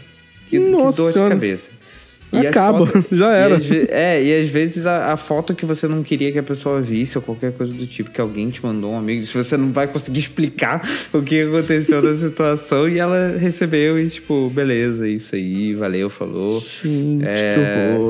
[0.48, 1.72] Que, que dor de cabeça.
[2.32, 3.56] As Acaba, já e era.
[3.58, 6.44] às ve- é, e às vezes a, a foto que você não queria que a
[6.44, 9.58] pessoa visse, ou qualquer coisa do tipo, que alguém te mandou, um amigo, se você
[9.58, 15.08] não vai conseguir explicar o que aconteceu na situação, e ela recebeu e, tipo, beleza,
[15.08, 16.60] isso aí, valeu, falou.
[16.84, 17.56] Gente, É,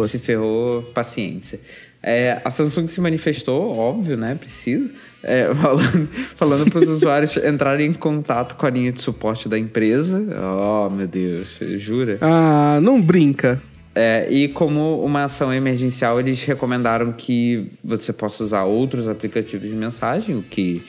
[0.03, 0.07] que.
[0.09, 1.59] Se ferrou, paciência.
[2.01, 4.33] É, a Samsung se manifestou, óbvio, né?
[4.39, 4.89] Precisa.
[5.21, 9.59] é, falando falando para os usuários entrarem em contato com a linha de suporte da
[9.59, 10.23] empresa.
[10.41, 12.17] Oh, meu Deus, jura?
[12.21, 13.61] Ah, não brinca.
[14.01, 19.75] É, e como uma ação emergencial, eles recomendaram que você possa usar outros aplicativos de
[19.75, 20.81] mensagem, o que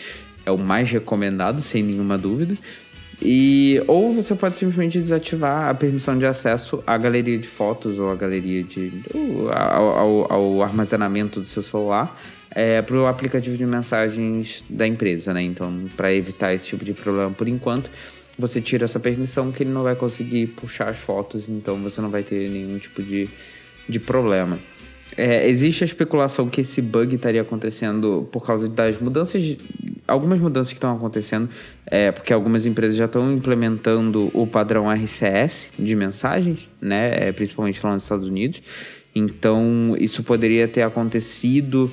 [0.46, 2.54] é o mais recomendado, sem nenhuma dúvida.
[3.20, 8.12] E, ou você pode simplesmente desativar a permissão de acesso à galeria de fotos ou
[8.12, 8.92] à galeria de.
[9.52, 12.16] ao, ao- ao armazenamento do seu celular
[12.86, 15.42] para o aplicativo de mensagens da empresa, né?
[15.42, 17.90] Então, para evitar esse tipo de problema por enquanto,
[18.40, 22.10] você tira essa permissão que ele não vai conseguir puxar as fotos, então você não
[22.10, 23.28] vai ter nenhum tipo de,
[23.88, 24.58] de problema.
[25.16, 29.56] É, existe a especulação que esse bug estaria acontecendo por causa das mudanças,
[30.06, 31.48] algumas mudanças que estão acontecendo,
[31.86, 37.80] é, porque algumas empresas já estão implementando o padrão RCS de mensagens, né, é, principalmente
[37.84, 38.62] lá nos Estados Unidos.
[39.14, 41.90] Então, isso poderia ter acontecido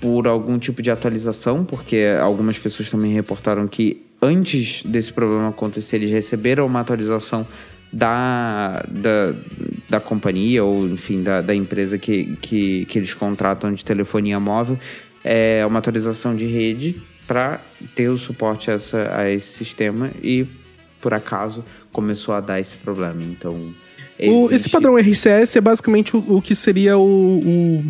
[0.00, 5.96] por algum tipo de atualização, porque algumas pessoas também reportaram que antes desse problema acontecer,
[5.96, 7.46] eles receberam uma atualização
[7.92, 9.34] da, da,
[9.88, 14.78] da companhia ou, enfim, da, da empresa que, que, que eles contratam de telefonia móvel,
[15.24, 17.60] é uma atualização de rede para
[17.94, 20.46] ter o suporte a, essa, a esse sistema e,
[21.00, 23.22] por acaso, começou a dar esse problema.
[23.22, 23.52] Então,
[24.20, 27.84] O- esse existe- padrão RCS é basicamente o, o que seria o, o,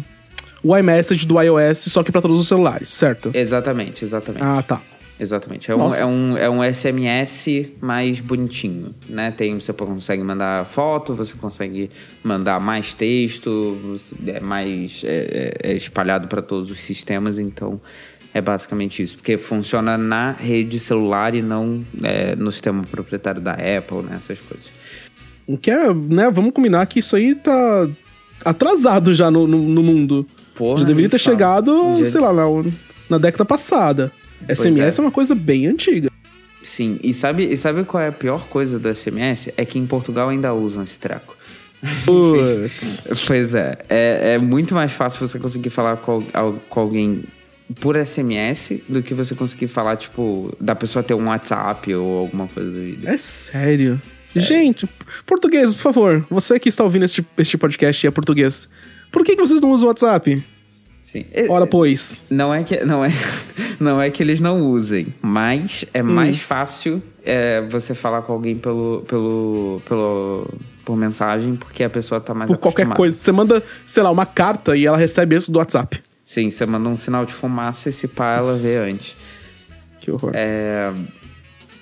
[0.64, 3.30] o iMessage do iOS, só que para todos os celulares, certo?
[3.34, 4.42] Exatamente, exatamente.
[4.44, 4.80] Ah, tá.
[5.20, 5.70] Exatamente.
[5.70, 6.00] É um, Nossa.
[6.00, 9.30] é, um, é um SMS mais bonitinho, né?
[9.30, 11.90] Tem, você consegue mandar foto, você consegue
[12.24, 13.78] mandar mais texto,
[14.26, 17.80] é mais é, é- é espalhado para todos os sistemas, então
[18.34, 19.16] é basicamente isso.
[19.16, 24.16] Porque funciona na rede celular e não é, no sistema proprietário da Apple, né?
[24.16, 24.68] Essas coisas.
[25.46, 27.88] O que é, né, vamos combinar que isso aí tá
[28.44, 30.26] atrasado já no, no, no mundo.
[30.54, 31.36] Porra, já deveria ter fala.
[31.36, 32.42] chegado, Já- sei lá, na,
[33.10, 34.10] na década passada.
[34.48, 35.00] SMS é.
[35.00, 35.04] é.
[35.04, 36.10] uma coisa bem antiga.
[36.62, 39.52] Sim, e sabe, e sabe qual é a pior coisa do SMS?
[39.56, 41.36] É que em Portugal ainda usam esse treco.
[43.26, 46.22] Pois é, é, é muito mais fácil você conseguir falar com,
[46.68, 47.24] com alguém
[47.80, 52.46] por SMS do que você conseguir falar, tipo, da pessoa ter um WhatsApp ou alguma
[52.46, 53.08] coisa do vídeo.
[53.08, 54.00] É sério.
[54.34, 54.88] Gente,
[55.26, 56.26] português, por favor.
[56.30, 58.68] Você que está ouvindo este, este podcast e é português.
[59.10, 60.42] Por que, que vocês não usam o WhatsApp?
[61.12, 61.26] Sim.
[61.48, 62.22] Ora, pois.
[62.30, 63.10] Não é que não é,
[63.78, 66.06] não é que eles não usem, mas é Hum.
[66.06, 70.48] mais fácil é, você falar com alguém pelo, pelo, pelo
[70.84, 72.96] por mensagem, porque a pessoa tá mais Por qualquer acostumada.
[72.96, 73.18] coisa.
[73.18, 76.02] Você manda, sei lá, uma carta e ela recebe isso do WhatsApp.
[76.24, 79.14] Sim, você manda um sinal de fumaça e se pá, ela vê antes.
[80.00, 80.32] Que horror.
[80.34, 80.90] É,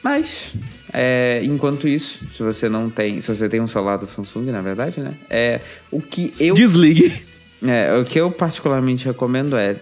[0.02, 0.54] mas,
[0.92, 4.60] é, enquanto isso, se você não tem, se você tem um celular da Samsung, na
[4.60, 5.14] verdade, né?
[5.30, 7.29] É, o que eu Desligue.
[7.62, 9.77] É, o que eu particularmente recomendo é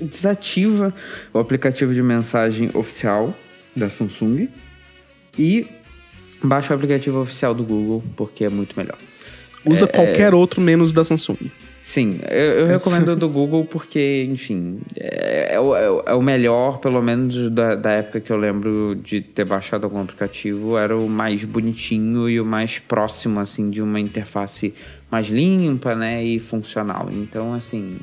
[0.00, 0.94] desativa
[1.32, 3.34] o aplicativo de mensagem oficial
[3.74, 4.48] da Samsung
[5.38, 5.66] e
[6.42, 8.98] baixa o aplicativo oficial do Google, porque é muito melhor.
[9.64, 11.36] Usa qualquer outro menos da Samsung.
[11.90, 16.12] Sim, eu, eu recomendo o do Google porque, enfim, é, é o- é o- é
[16.12, 20.76] o melhor, pelo menos da, da época que eu lembro de ter baixado algum aplicativo,
[20.76, 24.74] era o mais bonitinho e o mais próximo, assim, de uma interface
[25.10, 27.08] mais limpa, né, e funcional.
[27.10, 27.96] Então, assim,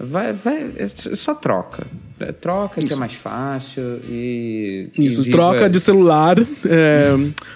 [0.00, 1.86] vai, vai, é só troca.
[2.18, 4.88] É, Troca que é mais fácil e...
[4.98, 6.38] Isso, e troca de celular.
[6.64, 7.10] é,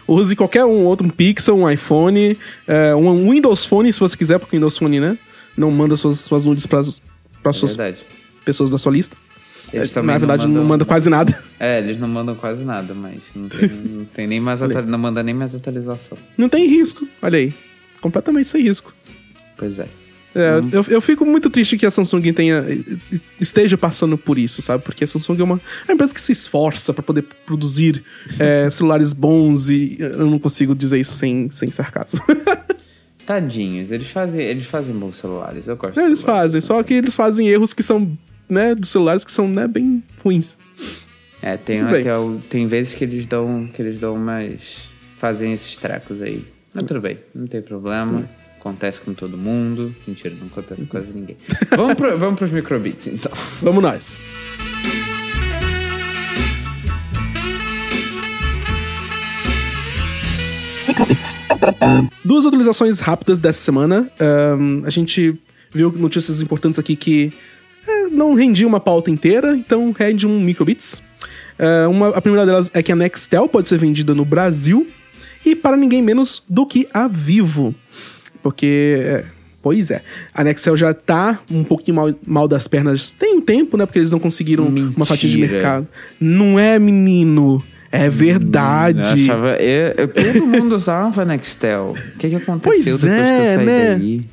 [0.06, 2.36] use qualquer um outro, um Pixel, um iPhone,
[2.68, 5.16] é, um Windows Phone, se você quiser, porque o Windows Phone, né?
[5.56, 8.04] Não manda suas, suas nudes para É suas verdade.
[8.44, 9.16] pessoas da sua lista.
[9.72, 11.38] Eles É, também Na verdade, não mandam- manda quase nada.
[11.60, 14.98] É, eles não mandam quase nada, mas não tem, não tem nem mais atual- não
[14.98, 16.16] manda nem mais atualização.
[16.36, 17.06] Não tem risco.
[17.22, 17.52] Olha aí.
[18.00, 18.92] Completamente sem risco.
[19.58, 19.86] Pois é.
[20.34, 20.70] É, Uhum.
[20.72, 22.64] eu, eu fico muito triste que a Samsung tenha
[23.40, 24.82] esteja passando por isso, sabe?
[24.82, 28.02] Porque a Samsung é uma, é uma empresa que se esforça para poder produzir
[28.38, 32.20] é, celulares bons e eu não consigo dizer isso sem, sem sarcasmo.
[33.30, 36.00] Tadinhos, eles fazem, eles fazem bons celulares, eu gosto.
[36.00, 39.68] Eles fazem, só que eles fazem erros que são, né, dos celulares que são, né,
[39.68, 40.56] bem ruins.
[41.40, 44.90] É, tem, até o- tem vezes que eles dão, que eles dão umas...
[45.18, 46.44] fazem esses trecos aí.
[46.74, 48.28] Mas tudo bem, não tem problema.
[48.58, 49.94] Acontece com todo mundo.
[50.08, 51.36] Mentira, não acontece com quase ninguém.
[51.70, 53.32] vamos, pro, vamos pros microbits, então.
[53.62, 54.18] Vamos nós.
[62.24, 64.10] Duas atualizações rápidas dessa semana.
[64.20, 65.38] Ahn, a gente
[65.72, 67.32] viu notícias importantes aqui que
[67.86, 71.02] é, não rendia uma pauta inteira, então rende um microbits.
[71.60, 74.86] Ah, uma, a primeira delas é que a Nextel pode ser vendida no Brasil
[75.44, 77.74] e para ninguém menos do que a Vivo.
[78.42, 79.24] Porque, é,
[79.62, 83.76] pois é, a Nextel já tá um pouquinho mal, mal das pernas tem um tempo,
[83.76, 83.84] né?
[83.84, 85.52] Porque eles não conseguiram uma fatia de Mentira.
[85.52, 85.88] mercado.
[86.18, 87.62] Não é, menino.
[87.92, 88.98] É verdade.
[89.00, 91.94] Eu achava, eu- eu- todo mundo usava Nextel.
[92.14, 93.94] O que, que aconteceu Pois depois que eu é, saí né?
[93.96, 94.24] daí?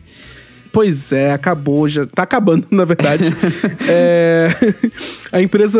[0.72, 2.06] Pois é, acabou já.
[2.06, 3.24] Tá acabando, na verdade.
[3.90, 4.48] É,
[5.32, 5.80] a empresa,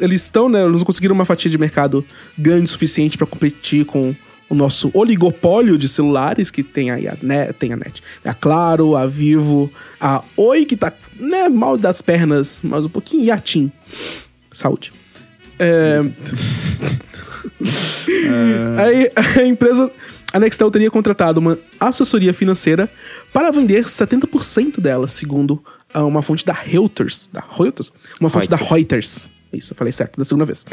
[0.00, 0.64] eles estão, né?
[0.64, 2.04] Eles conseguiram uma fatia de mercado
[2.38, 4.14] grande o suficiente para competir com
[4.48, 8.02] o nosso oligopólio de celulares, que tem aí a net, tem a net.
[8.24, 13.24] A Claro, a Vivo, a Oi, que tá né, mal das pernas, mas um pouquinho
[13.24, 13.70] e a TIM.
[14.50, 14.90] Saúde.
[15.58, 16.00] É,
[18.78, 19.90] Aí a empresa,
[20.32, 22.88] a Nextel teria contratado uma assessoria financeira
[23.32, 25.62] para vender 70% dela, segundo
[25.94, 27.28] uma fonte da Reuters.
[27.32, 27.92] Da Reuters?
[28.20, 29.28] Uma fonte da Reuters.
[29.52, 30.64] Isso, eu falei certo da segunda vez.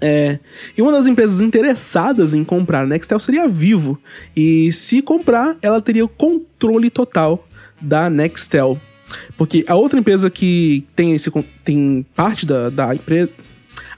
[0.00, 0.38] É,
[0.76, 3.98] e uma das empresas interessadas em comprar a Nextel seria a Vivo.
[4.34, 7.46] E se comprar, ela teria o controle total
[7.80, 8.80] da Nextel.
[9.36, 11.30] Porque a outra empresa que tem, esse,
[11.64, 13.30] tem parte da, da empresa.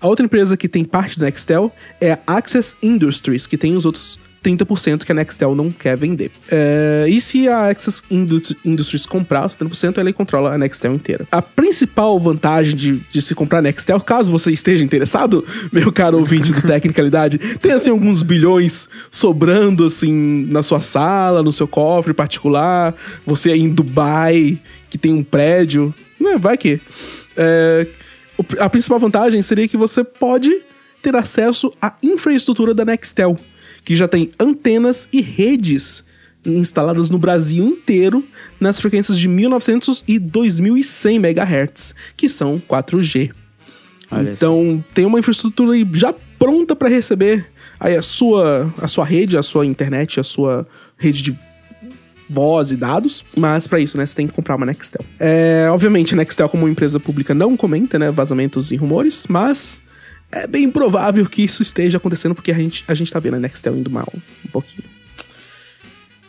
[0.03, 3.85] A outra empresa que tem parte da Nextel é a Access Industries, que tem os
[3.85, 6.33] outros 30% que a Nextel não quer vender.
[6.51, 11.25] É, e se a Access Indus- Industries comprar os 70%, ela controla a Nextel inteira.
[11.31, 16.19] A principal vantagem de, de se comprar a Nextel, caso você esteja interessado, meu caro
[16.19, 22.13] ouvinte do Tecnicalidade, tem assim alguns bilhões sobrando assim na sua sala, no seu cofre
[22.13, 22.93] particular,
[23.25, 24.59] você aí em Dubai,
[24.91, 26.81] que tem um prédio, né, vai que...
[27.37, 27.87] É,
[28.59, 30.51] a principal vantagem seria que você pode
[31.03, 33.37] ter acesso à infraestrutura da Nextel,
[33.85, 36.05] que já tem antenas e redes
[36.45, 38.25] instaladas no Brasil inteiro
[38.61, 43.33] nas frequências de 1900 e 2100 MHz, que são 4G.
[44.11, 47.47] Olha então, tem uma infraestrutura aí já pronta para receber
[47.79, 51.39] aí a sua, a sua rede, a sua internet, a sua rede de
[52.29, 55.05] voz e dados, mas para isso, né, você tem que comprar uma Nextel.
[55.21, 59.81] É, obviamente, a Nextel como empresa pública não comenta, né, vazamentos e rumores, mas
[60.31, 63.41] é bem provável que isso esteja acontecendo porque a gente, a gente tá vendo a
[63.41, 64.85] Nextel indo mal um pouquinho.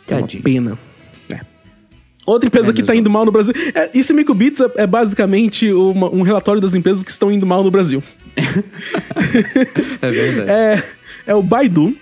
[0.06, 0.78] É uma pena.
[1.32, 1.40] É.
[2.26, 3.54] Outra empresa que tá indo mal no Brasil.
[3.74, 7.64] É, esse Microbits é, é basicamente uma- um relatório das empresas que estão indo mal
[7.64, 8.02] no Brasil.
[10.02, 10.50] É verdade.
[10.50, 10.82] É,
[11.26, 11.96] é o Baidu,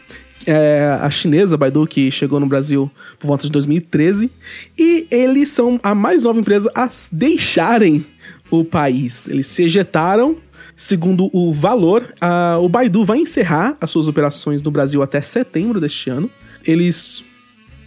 [0.46, 4.30] é a chinesa Baidu, que chegou no Brasil por volta de 2013.
[4.78, 8.04] E eles são a mais nova empresa a deixarem
[8.50, 9.26] o país.
[9.28, 10.36] Eles se ejetaram.
[10.74, 15.80] Segundo o valor, a- o Baidu vai encerrar as suas operações no Brasil até setembro
[15.80, 16.30] deste ano.
[16.66, 17.22] Eles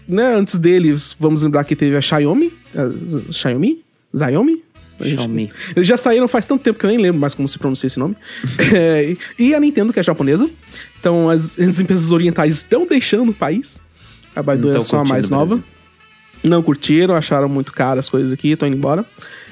[0.07, 3.83] né, antes deles, vamos lembrar que teve a Xiaomi, a Xiaomi?
[4.15, 4.63] Xiaomi?
[5.01, 5.51] Xiaomi.
[5.75, 7.97] Eles já saíram faz tanto tempo que eu nem lembro mais como se pronuncia esse
[7.99, 8.15] nome.
[8.73, 10.47] É, e a Nintendo, que é japonesa.
[11.05, 13.79] Então, as, as empresas orientais estão deixando o país.
[14.35, 15.59] A Baidu Não é só a mais nova.
[16.43, 19.05] Não curtiram, acharam muito caro as coisas aqui, estão indo embora.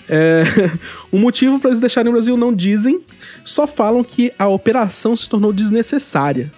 [0.09, 0.41] É,
[1.13, 3.01] o motivo para eles deixarem o Brasil não dizem,
[3.45, 6.51] só falam que a operação se tornou desnecessária.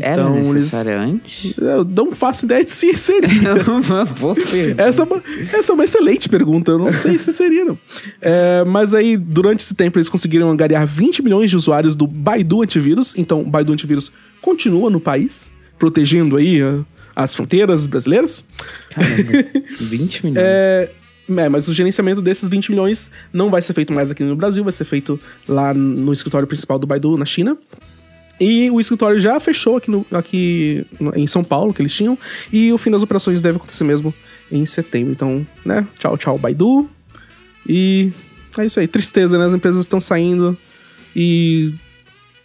[0.00, 1.54] Era Então, eles- necessário antes?
[1.58, 3.28] eu não faço ideia de se seria.
[3.54, 4.82] Pergunta.
[4.82, 5.22] Essa é, uma,
[5.52, 6.70] essa é uma excelente pergunta.
[6.72, 7.78] Eu não sei se seria, não.
[8.20, 12.62] É, mas aí, durante esse tempo, eles conseguiram angariar 20 milhões de usuários do Baidu
[12.62, 13.14] Antivírus.
[13.16, 16.82] Então, o Baidu Antivírus continua no país, protegendo aí ah,
[17.16, 18.44] as fronteiras brasileiras.
[18.90, 19.22] Caramba,
[19.80, 20.44] 20 milhões.
[20.46, 20.90] É,
[21.36, 24.62] é, mas o gerenciamento desses 20 milhões não vai ser feito mais aqui no Brasil,
[24.62, 25.18] vai ser feito
[25.48, 27.56] lá no escritório principal do Baidu, na China.
[28.40, 32.18] E o escritório já fechou aqui, no- aqui em São Paulo, que eles tinham.
[32.50, 34.14] E o fim das operações deve acontecer mesmo
[34.50, 35.12] em setembro.
[35.12, 35.86] Então, né?
[35.98, 36.88] Tchau, tchau, Baidu.
[37.68, 38.10] E
[38.58, 38.88] é isso aí.
[38.88, 39.44] Tristeza, né?
[39.44, 40.56] As empresas estão saindo.
[41.14, 41.72] E.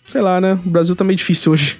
[0.08, 0.60] Sei lá, né?
[0.66, 1.78] O Brasil tá meio difícil hoje.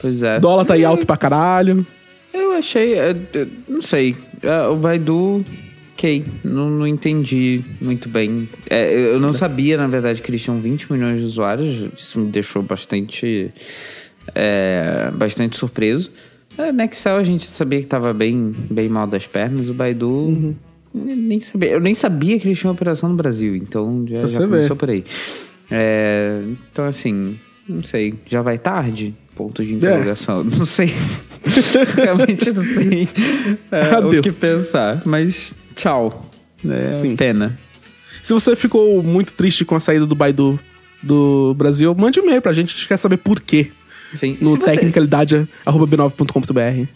[0.00, 0.36] Pois é.
[0.36, 1.84] O dólar tá aí alto pra caralho.
[2.32, 2.94] Eu achei.
[2.94, 4.14] é, é, não sei.
[4.42, 5.44] é, o Baidu.
[5.98, 8.48] Ok, não, não entendi muito bem.
[8.70, 11.92] É, eu não sabia, na verdade, que eles tinham 20 milhões de usuários.
[11.98, 13.50] Isso me deixou bastante.
[14.32, 16.12] é, bastante surpreso.
[16.56, 19.68] A Nexel a gente sabia que tava bem, bem mal das pernas.
[19.68, 20.08] O Baidu.
[20.08, 20.54] Uhum.
[20.94, 24.40] Nem sabia, eu nem sabia que eles tinham operação no Brasil, então já, Você já
[24.42, 24.80] começou vê.
[24.80, 25.04] por aí.
[25.68, 27.36] É, então, assim,
[27.68, 29.16] não sei, já vai tarde?
[29.34, 30.44] Ponto de interrogação.
[30.44, 30.92] Não sei.
[31.94, 33.08] Realmente não sei
[33.70, 35.02] é, o que pensar.
[35.04, 36.20] Mas tchau.
[36.68, 37.16] É Sim.
[37.16, 37.58] pena.
[38.22, 40.60] Se você ficou muito triste com a saída do Baidu
[41.02, 43.70] do Brasil, mande um e-mail pra gente, a gente quer saber por quê.
[44.14, 44.36] Sim.
[44.40, 46.88] No se, você, tecnicalidade.b9.com.br.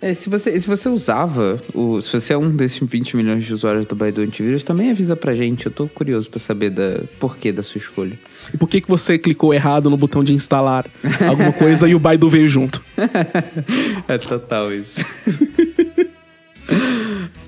[0.00, 3.52] é, se, você, se você usava, o, se você é um desses 20 milhões de
[3.52, 5.66] usuários do Baidu Antivírus, também avisa pra gente.
[5.66, 8.18] Eu tô curioso pra saber da porquê da sua escolha.
[8.54, 10.86] E por que, que você clicou errado no botão de instalar
[11.28, 12.80] alguma coisa e o Baidu veio junto?
[14.08, 15.04] é total isso.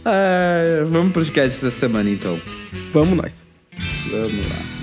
[0.04, 2.38] Ah, vamos pros gadgets da semana então.
[2.92, 3.46] Vamos nós.
[4.10, 4.82] Vamos lá.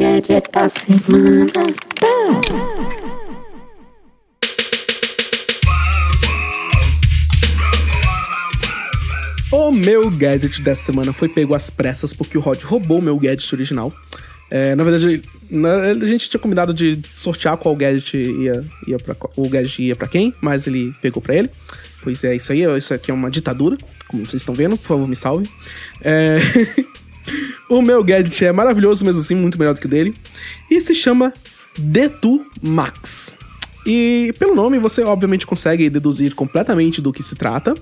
[0.00, 1.52] Gadget da semana.
[9.52, 13.16] O meu gadget dessa semana foi pego às pressas porque o Rod roubou o meu
[13.16, 13.92] gadget original.
[14.50, 18.96] É, na verdade, na- a gente tinha combinado de sortear qual gadget ia, ia
[19.36, 21.50] o gadget ia pra quem, mas ele pegou pra ele.
[22.02, 23.76] Pois é, isso aí, isso aqui é uma ditadura,
[24.08, 25.48] como vocês estão vendo, por favor, me salve.
[26.02, 26.38] É,
[27.68, 30.14] o meu gadget é maravilhoso, mesmo assim, muito melhor do que o dele.
[30.70, 31.32] E se chama
[31.78, 33.34] Detu Max.
[33.86, 37.74] E pelo nome você obviamente consegue deduzir completamente do que se trata.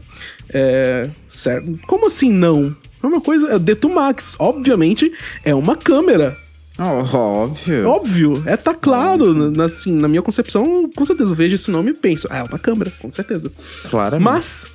[0.50, 1.78] É, certo?
[1.86, 2.74] Como assim não?
[3.02, 3.48] É uma coisa.
[3.48, 5.12] É o Detu Max, obviamente,
[5.44, 6.36] é uma câmera.
[6.84, 7.88] Oh, óbvio.
[7.88, 9.50] Óbvio, é tá claro.
[9.50, 12.42] na- assim, na minha concepção, com certeza eu vejo esse nome e penso, ah, é
[12.42, 13.52] uma câmera, com certeza.
[13.88, 14.24] Claramente.
[14.24, 14.66] Mas,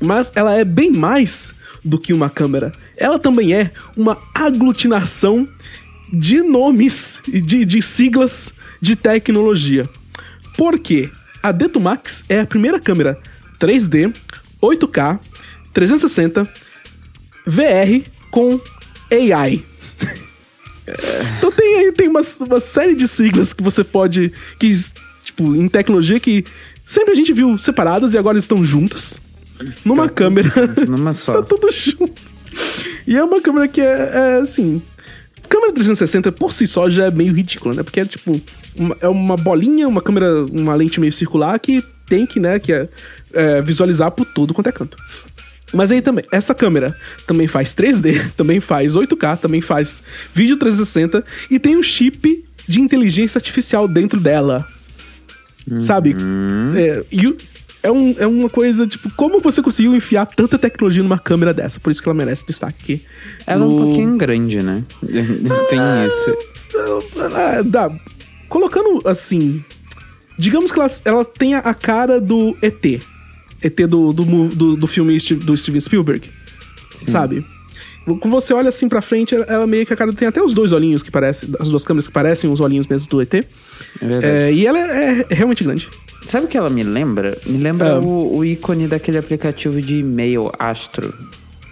[0.00, 1.54] mas ela é bem mais
[1.84, 2.72] do que uma câmera.
[2.96, 5.48] Ela também é uma aglutinação
[6.12, 9.88] de nomes e de, de siglas de tecnologia.
[10.56, 11.10] Por quê?
[11.42, 13.18] A Detomax é a primeira câmera
[13.58, 14.12] 3D,
[14.60, 15.18] 8K,
[15.72, 16.46] 360,
[17.46, 18.60] VR com
[19.10, 19.62] AI.
[21.38, 24.32] Então tem aí tem uma, uma série de siglas que você pode.
[24.58, 24.70] que,
[25.24, 26.44] tipo, em tecnologia que
[26.84, 29.20] sempre a gente viu separadas e agora estão juntas.
[29.84, 30.50] Numa câmera.
[30.88, 31.42] Numa só.
[31.42, 32.12] tá tudo junto.
[33.06, 34.82] E é uma câmera que é, é, assim.
[35.48, 37.82] Câmera 360 por si só já é meio ridícula, né?
[37.82, 38.40] Porque é tipo.
[38.76, 42.72] uma- é uma bolinha, uma câmera, uma lente meio circular que tem que, né, que
[42.72, 42.88] é,
[43.32, 44.96] é, visualizar por tudo quanto é canto.
[45.72, 46.96] Mas aí também, essa câmera
[47.26, 50.02] também faz 3D, também faz 8K, também faz
[50.34, 54.66] vídeo 360 e tem um chip de inteligência artificial dentro dela.
[55.78, 56.16] Sabe?
[56.74, 57.36] É, e
[57.82, 61.78] é, um- é uma coisa, tipo, como você conseguiu enfiar tanta tecnologia numa câmera dessa?
[61.78, 63.02] Por isso que ela merece destaque aqui.
[63.46, 64.82] Ela é No- um pouquinho grande, né?
[65.02, 66.36] Tem isso.
[67.34, 67.90] Ah, dá.
[68.48, 69.62] Colocando assim.
[70.38, 73.00] Digamos que ela, ela tenha a cara do ET.
[73.62, 76.28] ET do, do, do, do filme do Steven Spielberg.
[77.08, 77.44] Sabe?
[78.04, 80.72] Quando você olha assim pra frente, ela- meio que a cara tem até os dois
[80.72, 83.30] olhinhos que parecem, as duas câmeras que parecem os olhinhos mesmo do ET.
[84.00, 84.26] verdade.
[84.26, 85.88] É, e ela é, é realmente grande.
[86.26, 87.38] Sabe o que ela me lembra?
[87.46, 87.98] Me lembra Ah.
[88.00, 91.12] o, o ícone daquele aplicativo de e-mail Astro.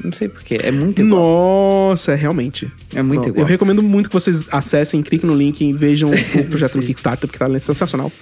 [0.02, 0.60] Não sei porquê.
[0.62, 1.90] É muito igual.
[1.90, 2.70] Nossa, é realmente.
[2.94, 3.42] É muito Bom, igual.
[3.42, 7.28] Eu recomendo muito que vocês acessem, cliquem no link e vejam o projeto no Kickstarter,
[7.28, 8.12] porque tá sensacional.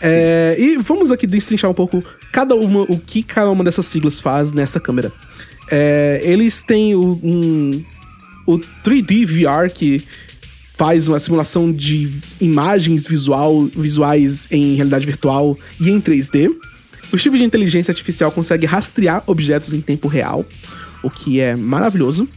[0.00, 2.02] É, e vamos aqui destrinchar um pouco
[2.32, 5.12] cada uma, o que cada uma dessas siglas faz nessa câmera.
[5.70, 7.84] É, eles têm o, um,
[8.46, 10.02] o 3D VR, que
[10.78, 12.08] faz uma simulação de
[12.40, 16.50] imagens visual, visuais em realidade virtual e em 3D.
[17.12, 20.46] O chip de inteligência artificial consegue rastrear objetos em tempo real,
[21.02, 22.28] o que é maravilhoso.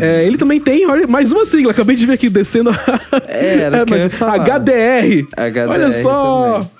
[0.00, 2.70] É, ele também tem, olha, mais uma sigla, acabei de ver aqui descendo.
[3.26, 4.04] É, era ia mas.
[4.04, 5.26] HDR.
[5.36, 6.52] HDR Olha só.
[6.52, 6.70] também.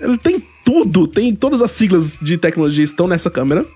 [0.00, 3.66] Ele tem tudo, tem todas as siglas de tecnologia estão nessa câmera.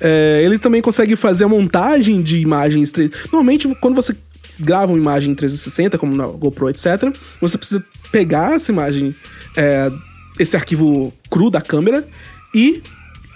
[0.00, 4.16] É, ele também consegue fazer a montagem de imagens 3 Normalmente, quando você
[4.58, 9.14] grava uma imagem em 360, como na GoPro, etc., você precisa pegar essa imagem,
[9.56, 9.90] é,
[10.38, 12.06] esse arquivo cru da câmera
[12.54, 12.82] e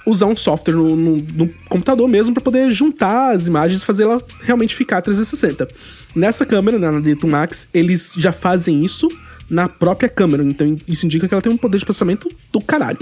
[0.07, 4.05] usar um software no, no- no computador mesmo para poder juntar as imagens e fazer
[4.05, 5.67] ela realmente ficar 360.
[6.15, 9.09] Nessa câmera, na Lightroom Max, eles já fazem isso
[9.51, 12.99] na própria câmera, então isso indica que ela tem um poder de processamento do caralho.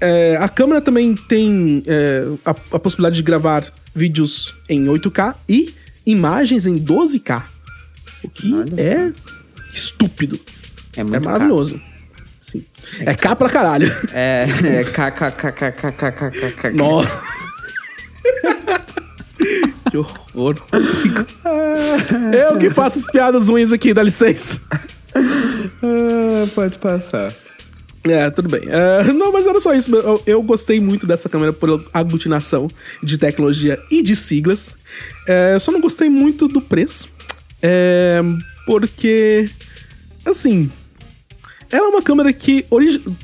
[0.00, 3.64] É, a câmera também tem é, a, a possibilidade de gravar
[3.94, 5.72] vídeos em 8K e
[6.04, 7.44] imagens em 12K.
[8.24, 9.12] O que Olha é
[9.72, 10.40] estúpido.
[10.96, 11.80] É é maravilhoso.
[12.42, 12.64] Sim.
[13.00, 13.90] É K pra caralho.
[14.12, 16.76] É, é kkkkkkkkk.
[16.76, 17.22] Nossa.
[19.88, 20.56] que horror.
[22.32, 24.60] Eu que faço as piadas ruins aqui, dá licença.
[25.14, 27.32] Ah, pode passar.
[28.04, 28.62] É, tudo bem.
[28.66, 29.94] É, não, mas era só isso.
[29.94, 32.68] Eu, eu gostei muito dessa câmera por aglutinação
[33.00, 34.76] de tecnologia e de siglas.
[35.54, 37.08] Eu só não gostei muito do preço.
[37.62, 38.20] É,
[38.66, 39.48] porque,
[40.26, 40.68] assim,
[41.72, 42.66] ela é uma câmera que,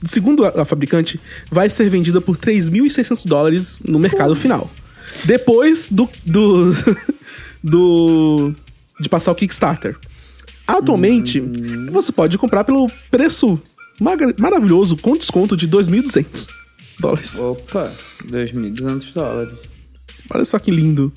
[0.04, 1.20] segundo a, a fabricante,
[1.50, 4.70] vai ser vendida por 3.600 dólares no mercado final.
[5.24, 6.72] Depois do, do,
[7.62, 8.54] do
[8.98, 9.96] de passar o Kickstarter.
[10.66, 11.40] Atualmente,
[11.90, 13.60] você pode comprar pelo preço
[14.38, 16.48] maravilhoso com desconto de 2.200
[16.98, 17.38] dólares.
[17.40, 17.92] Opa,
[18.26, 19.54] 2.200 dólares.
[20.30, 21.12] Olha só que lindo.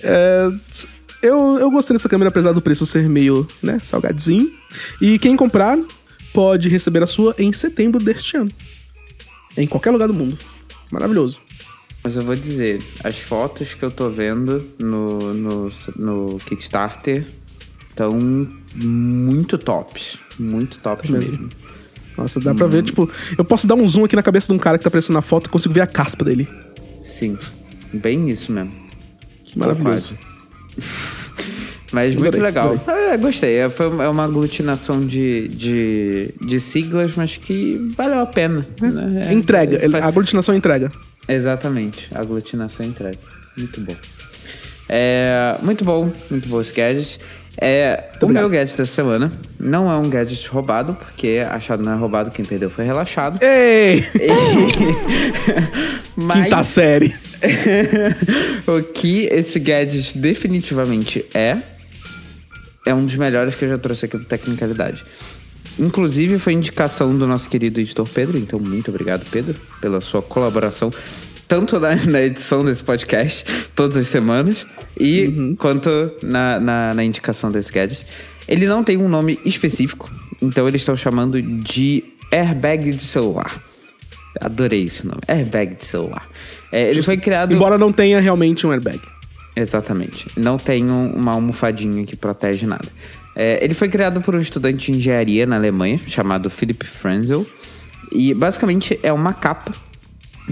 [0.00, 0.48] É,
[1.22, 4.50] eu, eu gostei dessa câmera, apesar do preço ser meio né, salgadinho.
[5.00, 5.78] E quem comprar
[6.32, 8.50] pode receber a sua em setembro deste ano.
[9.56, 10.38] Em qualquer lugar do mundo.
[10.90, 11.40] Maravilhoso.
[12.02, 17.26] Mas eu vou dizer, as fotos que eu tô vendo no, no, no Kickstarter
[17.90, 18.12] estão
[18.74, 20.16] muito tops.
[20.38, 21.32] Muito tops Mesmo.
[21.32, 21.48] mesmo.
[22.16, 24.58] Nossa, dá pra ver, tipo, eu posso dar um zoom aqui na cabeça de um
[24.58, 26.48] cara que tá aparecendo na foto e consigo ver a caspa dele.
[27.04, 27.38] Sim,
[27.92, 28.72] bem isso mesmo.
[29.44, 30.14] Que maravilhoso.
[31.92, 32.78] Mas muito legal.
[32.86, 33.56] É, gostei.
[33.56, 38.66] É, foi uma- é uma aglutinação de, de, de siglas, mas que valeu a pena.
[38.80, 39.28] né?
[39.30, 40.90] É, entrega, é, a aglutinação entrega.
[41.26, 43.18] Exatamente, aglutinação entrega.
[43.56, 43.96] Muito bom.
[44.88, 47.18] É, muito bom, muito bom esse gadget.
[47.60, 48.42] É, o obrigado.
[48.42, 52.44] meu gadget dessa semana não é um gadget roubado, porque achado não é roubado, quem
[52.44, 53.40] perdeu foi relaxado.
[53.42, 54.04] Ei!
[56.16, 57.14] Mas Quinta série.
[58.66, 61.56] o que esse gadget definitivamente é,
[62.88, 65.04] é um dos melhores que eu já trouxe aqui pro Tecnicalidade.
[65.78, 70.90] Inclusive, foi indicação do nosso querido editor Pedro, então muito obrigado, Pedro, pela sua colaboração,
[71.46, 74.66] tanto na, na edição desse podcast, todas as semanas,
[74.98, 75.90] e quanto
[76.22, 78.06] na, na, na indicação desse gadget.
[78.48, 80.10] Ele não tem um nome específico,
[80.40, 83.62] então eles estão chamando de airbag de celular.
[84.40, 86.26] Adorei esse nome, airbag de celular.
[86.72, 87.52] É, ele foi criado...
[87.52, 89.00] Embora não tenha realmente um airbag.
[89.60, 90.26] Exatamente.
[90.36, 92.88] Não tem um- uma almofadinha que protege nada.
[93.34, 97.44] É, ele foi criado por um estudante de engenharia na Alemanha, chamado Philipp Frenzel.
[98.12, 99.72] E basicamente é uma capa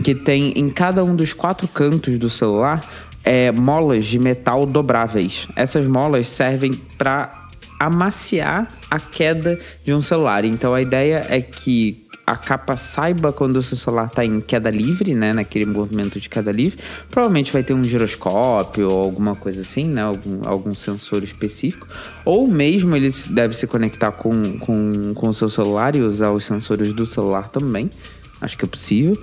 [0.03, 2.85] que tem em cada um dos quatro cantos do celular
[3.25, 5.49] é, molas de metal dobráveis.
[5.57, 7.49] Essas molas servem para
[7.79, 10.45] amaciar a queda de um celular.
[10.45, 14.69] Então a ideia é que a capa saiba quando o seu celular está em queda
[14.69, 15.33] livre, né?
[15.33, 16.79] Naquele movimento de queda livre.
[17.09, 20.03] Provavelmente vai ter um giroscópio ou alguma coisa assim, né?
[20.03, 21.87] Algum, algum sensor específico.
[22.25, 26.45] Ou mesmo ele deve se conectar com, com, com o seu celular e usar os
[26.45, 27.89] sensores do celular também.
[28.41, 29.17] Acho que é possível.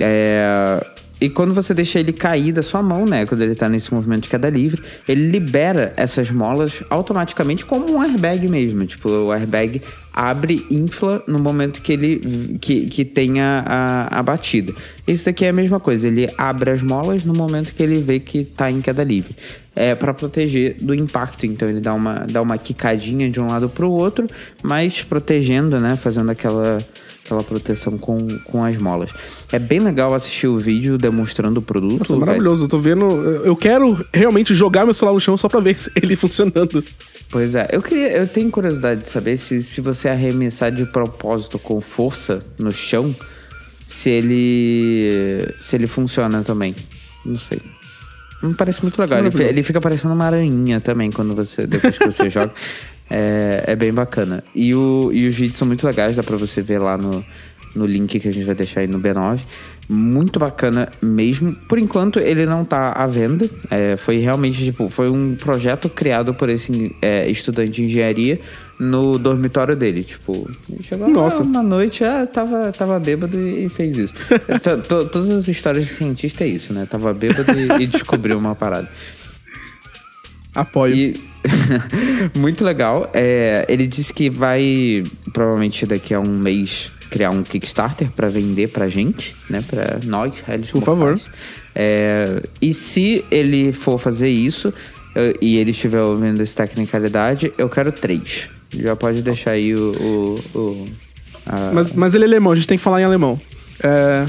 [0.00, 0.86] É,
[1.20, 3.26] e quando você deixa ele cair da sua mão, né?
[3.26, 8.00] Quando ele tá nesse movimento de queda livre, ele libera essas molas automaticamente como um
[8.00, 8.86] airbag mesmo.
[8.86, 14.72] Tipo, o airbag abre infla no momento que ele que, que tenha a, a batida.
[15.06, 18.20] Isso daqui é a mesma coisa, ele abre as molas no momento que ele vê
[18.20, 19.34] que tá em queda livre.
[19.74, 23.68] É para proteger do impacto, então ele dá uma, dá uma quicadinha de um lado
[23.68, 24.26] para o outro,
[24.60, 25.96] mas protegendo, né?
[25.96, 26.78] Fazendo aquela
[27.28, 29.10] aquela proteção com, com as molas.
[29.52, 31.98] É bem legal assistir o vídeo demonstrando o produto.
[31.98, 32.64] Nossa, maravilhoso.
[32.64, 33.04] Eu tô vendo.
[33.44, 36.82] Eu quero realmente jogar meu celular no chão só pra ver ele funcionando.
[37.30, 41.58] Pois é, eu queria, eu tenho curiosidade de saber se, se você arremessar de propósito
[41.58, 43.14] com força no chão,
[43.86, 46.74] se ele se ele funciona também.
[47.24, 47.60] Não sei.
[48.42, 49.18] Não parece muito legal.
[49.18, 52.52] Ele, ele, fica parecendo uma aranha também quando você depois que você joga.
[53.10, 54.44] É, é bem bacana.
[54.54, 57.24] E, o, e os vídeos são muito legais, dá pra você ver lá no,
[57.74, 59.40] no link que a gente vai deixar aí no B9.
[59.88, 61.54] Muito bacana mesmo.
[61.66, 63.48] Por enquanto, ele não tá à venda.
[63.70, 68.38] É, foi realmente, tipo, foi um projeto criado por esse é, estudante de engenharia
[68.78, 70.04] no dormitório dele.
[70.04, 70.46] Tipo,
[70.82, 71.42] chegou Nossa.
[71.42, 74.14] uma noite, ah, tava, tava bêbado e fez isso.
[74.86, 76.86] Todas as histórias de cientista é isso, né?
[76.88, 78.90] Tava bêbado e, e descobriu uma parada.
[80.60, 80.94] Apoio.
[80.94, 81.28] E,
[82.34, 83.10] Muito legal.
[83.12, 88.68] É, ele disse que vai, provavelmente daqui a um mês, criar um Kickstarter para vender
[88.68, 89.64] pra gente, né?
[89.66, 91.20] Pra nós, réis Por favor.
[91.74, 94.72] É, e se ele for fazer isso
[95.14, 98.48] eu, e ele estiver ouvindo essa tecnicalidade, eu quero três.
[98.74, 99.92] Já pode deixar aí o.
[100.54, 100.86] o, o
[101.46, 101.70] a...
[101.72, 103.40] mas, mas ele é alemão, a gente tem que falar em alemão.
[103.82, 104.26] É...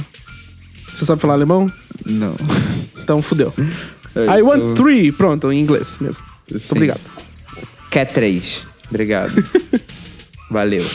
[0.93, 1.67] Você sabe falar alemão?
[2.05, 2.35] Não.
[3.01, 3.53] Então fudeu.
[4.15, 5.11] I want three.
[5.11, 6.23] Pronto, em inglês mesmo.
[6.49, 7.01] Muito obrigado.
[7.91, 8.65] Quer três.
[8.89, 9.31] Obrigado.
[10.49, 10.85] Valeu.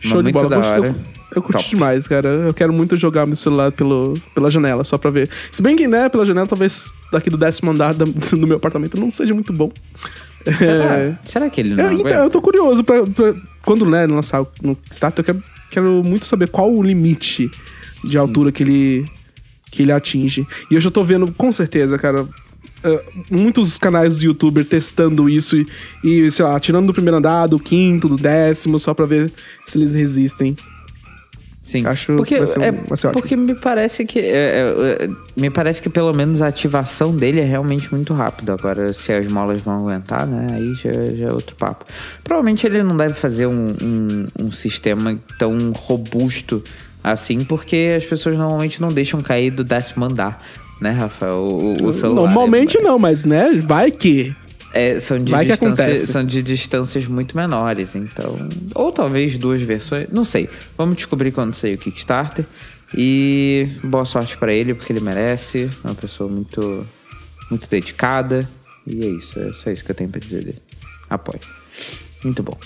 [0.00, 0.48] Show de bola.
[0.48, 0.88] Da hora.
[0.88, 0.94] Eu,
[1.36, 1.70] eu curti Top.
[1.70, 2.28] demais, cara.
[2.28, 5.30] Eu quero muito jogar meu celular pelo, pela janela, só pra ver.
[5.52, 8.98] Se bem que, né, pela janela, talvez daqui do décimo andar do, do meu apartamento
[8.98, 9.70] não seja muito bom.
[10.44, 11.18] Será, é...
[11.24, 14.76] Será que ele não é, então, Eu tô curioso pra, pra quando né, lançar no
[14.90, 17.50] Start, eu quero, quero, muito saber qual o limite
[18.02, 18.16] de Sim.
[18.16, 19.04] altura que ele,
[19.70, 20.46] que ele atinge.
[20.70, 22.26] E eu já tô vendo, com certeza, cara,
[22.82, 22.98] Uh,
[23.30, 25.66] muitos canais do youtuber testando isso e,
[26.02, 29.30] e, sei lá, tirando do primeiro andar, do quinto, do décimo, só pra ver
[29.66, 30.56] se eles resistem.
[31.62, 34.18] Sim, acho porque, que vai ser, um, é, vai ser Porque me parece que.
[34.18, 38.54] É, é, é, me parece que pelo menos a ativação dele é realmente muito rápida.
[38.54, 40.54] Agora, se as molas vão aguentar, né?
[40.54, 41.84] Aí já, já é outro papo.
[42.24, 46.64] Provavelmente ele não deve fazer um, um, um sistema tão robusto
[47.02, 50.42] assim, porque as pessoas normalmente não deixam cair do décimo andar
[50.80, 51.36] né, Rafael?
[51.36, 52.22] O, o celular.
[52.22, 52.82] Normalmente é...
[52.82, 54.34] não, mas né, vai que.
[54.72, 55.48] É, são, de vai
[55.98, 58.38] são de distâncias muito menores, então.
[58.72, 60.08] Ou talvez duas versões.
[60.12, 60.48] Não sei.
[60.78, 62.46] Vamos descobrir quando sair o Kickstarter.
[62.96, 65.68] E boa sorte para ele, porque ele merece.
[65.84, 66.86] É uma pessoa muito,
[67.50, 68.48] muito dedicada.
[68.86, 69.40] E é isso.
[69.40, 70.62] É só isso que eu tenho pra dizer dele.
[71.08, 71.40] Apoio.
[72.22, 72.56] Muito bom.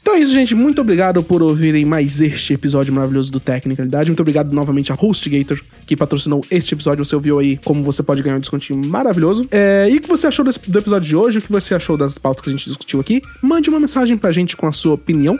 [0.00, 0.54] Então é isso, gente.
[0.54, 4.08] Muito obrigado por ouvirem mais este episódio maravilhoso do Tecnicalidade.
[4.08, 7.04] Muito obrigado novamente a HostGator, que patrocinou este episódio.
[7.04, 9.46] Você ouviu aí como você pode ganhar um descontinho maravilhoso.
[9.50, 11.38] É, e o que você achou desse, do episódio de hoje?
[11.38, 13.20] O que você achou das pautas que a gente discutiu aqui?
[13.42, 15.38] Mande uma mensagem pra gente com a sua opinião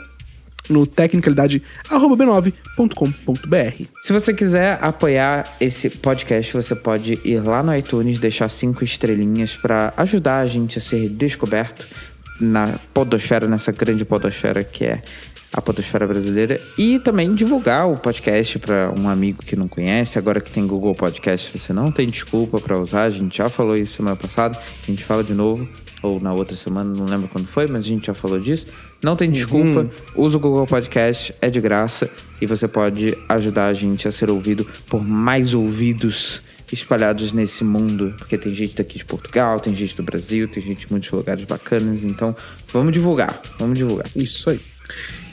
[0.69, 3.85] no tecnicalidade.b9.com.br.
[4.01, 9.55] Se você quiser apoiar esse podcast, você pode ir lá no iTunes, deixar cinco estrelinhas
[9.55, 11.87] para ajudar a gente a ser descoberto
[12.41, 15.01] na podosfera, nessa grande podosfera que é
[15.53, 20.17] a podosfera brasileira e também divulgar o podcast para um amigo que não conhece.
[20.17, 23.03] Agora que tem Google Podcast, você não tem desculpa para usar.
[23.03, 25.67] A gente já falou isso semana passada, a gente fala de novo
[26.01, 28.65] ou na outra semana, não lembro quando foi, mas a gente já falou disso.
[29.03, 29.89] Não tem desculpa, uhum.
[30.15, 32.09] usa o Google Podcast, é de graça
[32.41, 36.41] e você pode ajudar a gente a ser ouvido por mais ouvidos
[36.71, 40.85] espalhados nesse mundo, porque tem gente daqui de Portugal, tem gente do Brasil, tem gente
[40.85, 42.35] de muitos lugares bacanas, então
[42.71, 44.07] vamos divulgar, vamos divulgar.
[44.15, 44.59] Isso aí.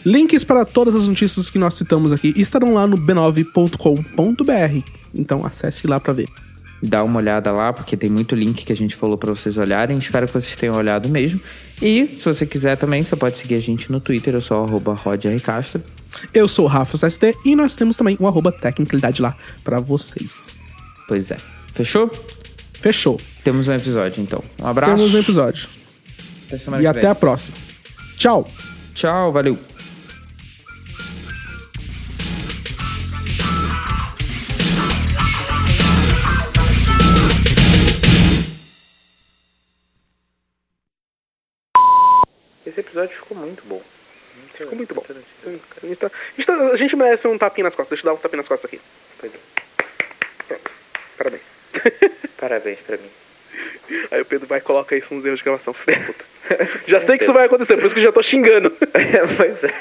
[0.05, 4.91] Links para todas as notícias que nós citamos aqui estarão lá no b9.com.br.
[5.15, 6.29] Então acesse lá para ver.
[6.81, 9.99] Dá uma olhada lá, porque tem muito link que a gente falou para vocês olharem.
[9.99, 11.41] Espero que vocês tenham olhado mesmo.
[11.83, 14.35] E se você quiser também, você pode seguir a gente no Twitter.
[14.35, 14.97] Eu sou arroba
[15.43, 15.83] Castro.
[16.33, 20.58] Eu sou o Rafa ST e nós temos também um arroba Tecnicalidade lá para vocês.
[21.09, 21.39] Pois é.
[21.75, 22.11] Fechou?
[22.75, 23.19] Fechou.
[23.43, 24.45] Temos um episódio, então.
[24.61, 24.95] Um abraço.
[24.95, 25.69] Temos um episódio.
[26.53, 27.11] Até e até vem.
[27.11, 27.57] a próxima.
[28.17, 28.47] Tchau.
[28.95, 29.59] Tchau, valeu.
[42.67, 43.81] Esse episódio ficou muito bom.
[44.53, 45.01] Ficou muito bom.
[45.01, 45.15] Tá-
[46.11, 47.97] tá- a gente, merece um tapinha nas costas.
[47.97, 48.81] Deixa eu dar um tapinha nas costas aqui.
[49.23, 49.58] É.
[51.19, 51.43] Parabéns.
[52.39, 53.11] Parabéns pra mim.
[54.11, 55.75] Aí o Pedro vai e coloca isso nos erros de gravação.
[55.75, 56.25] Filho da puta.
[56.87, 58.71] Já sei que isso vai acontecer, por isso que eu já tô xingando.
[59.37, 59.75] pois é.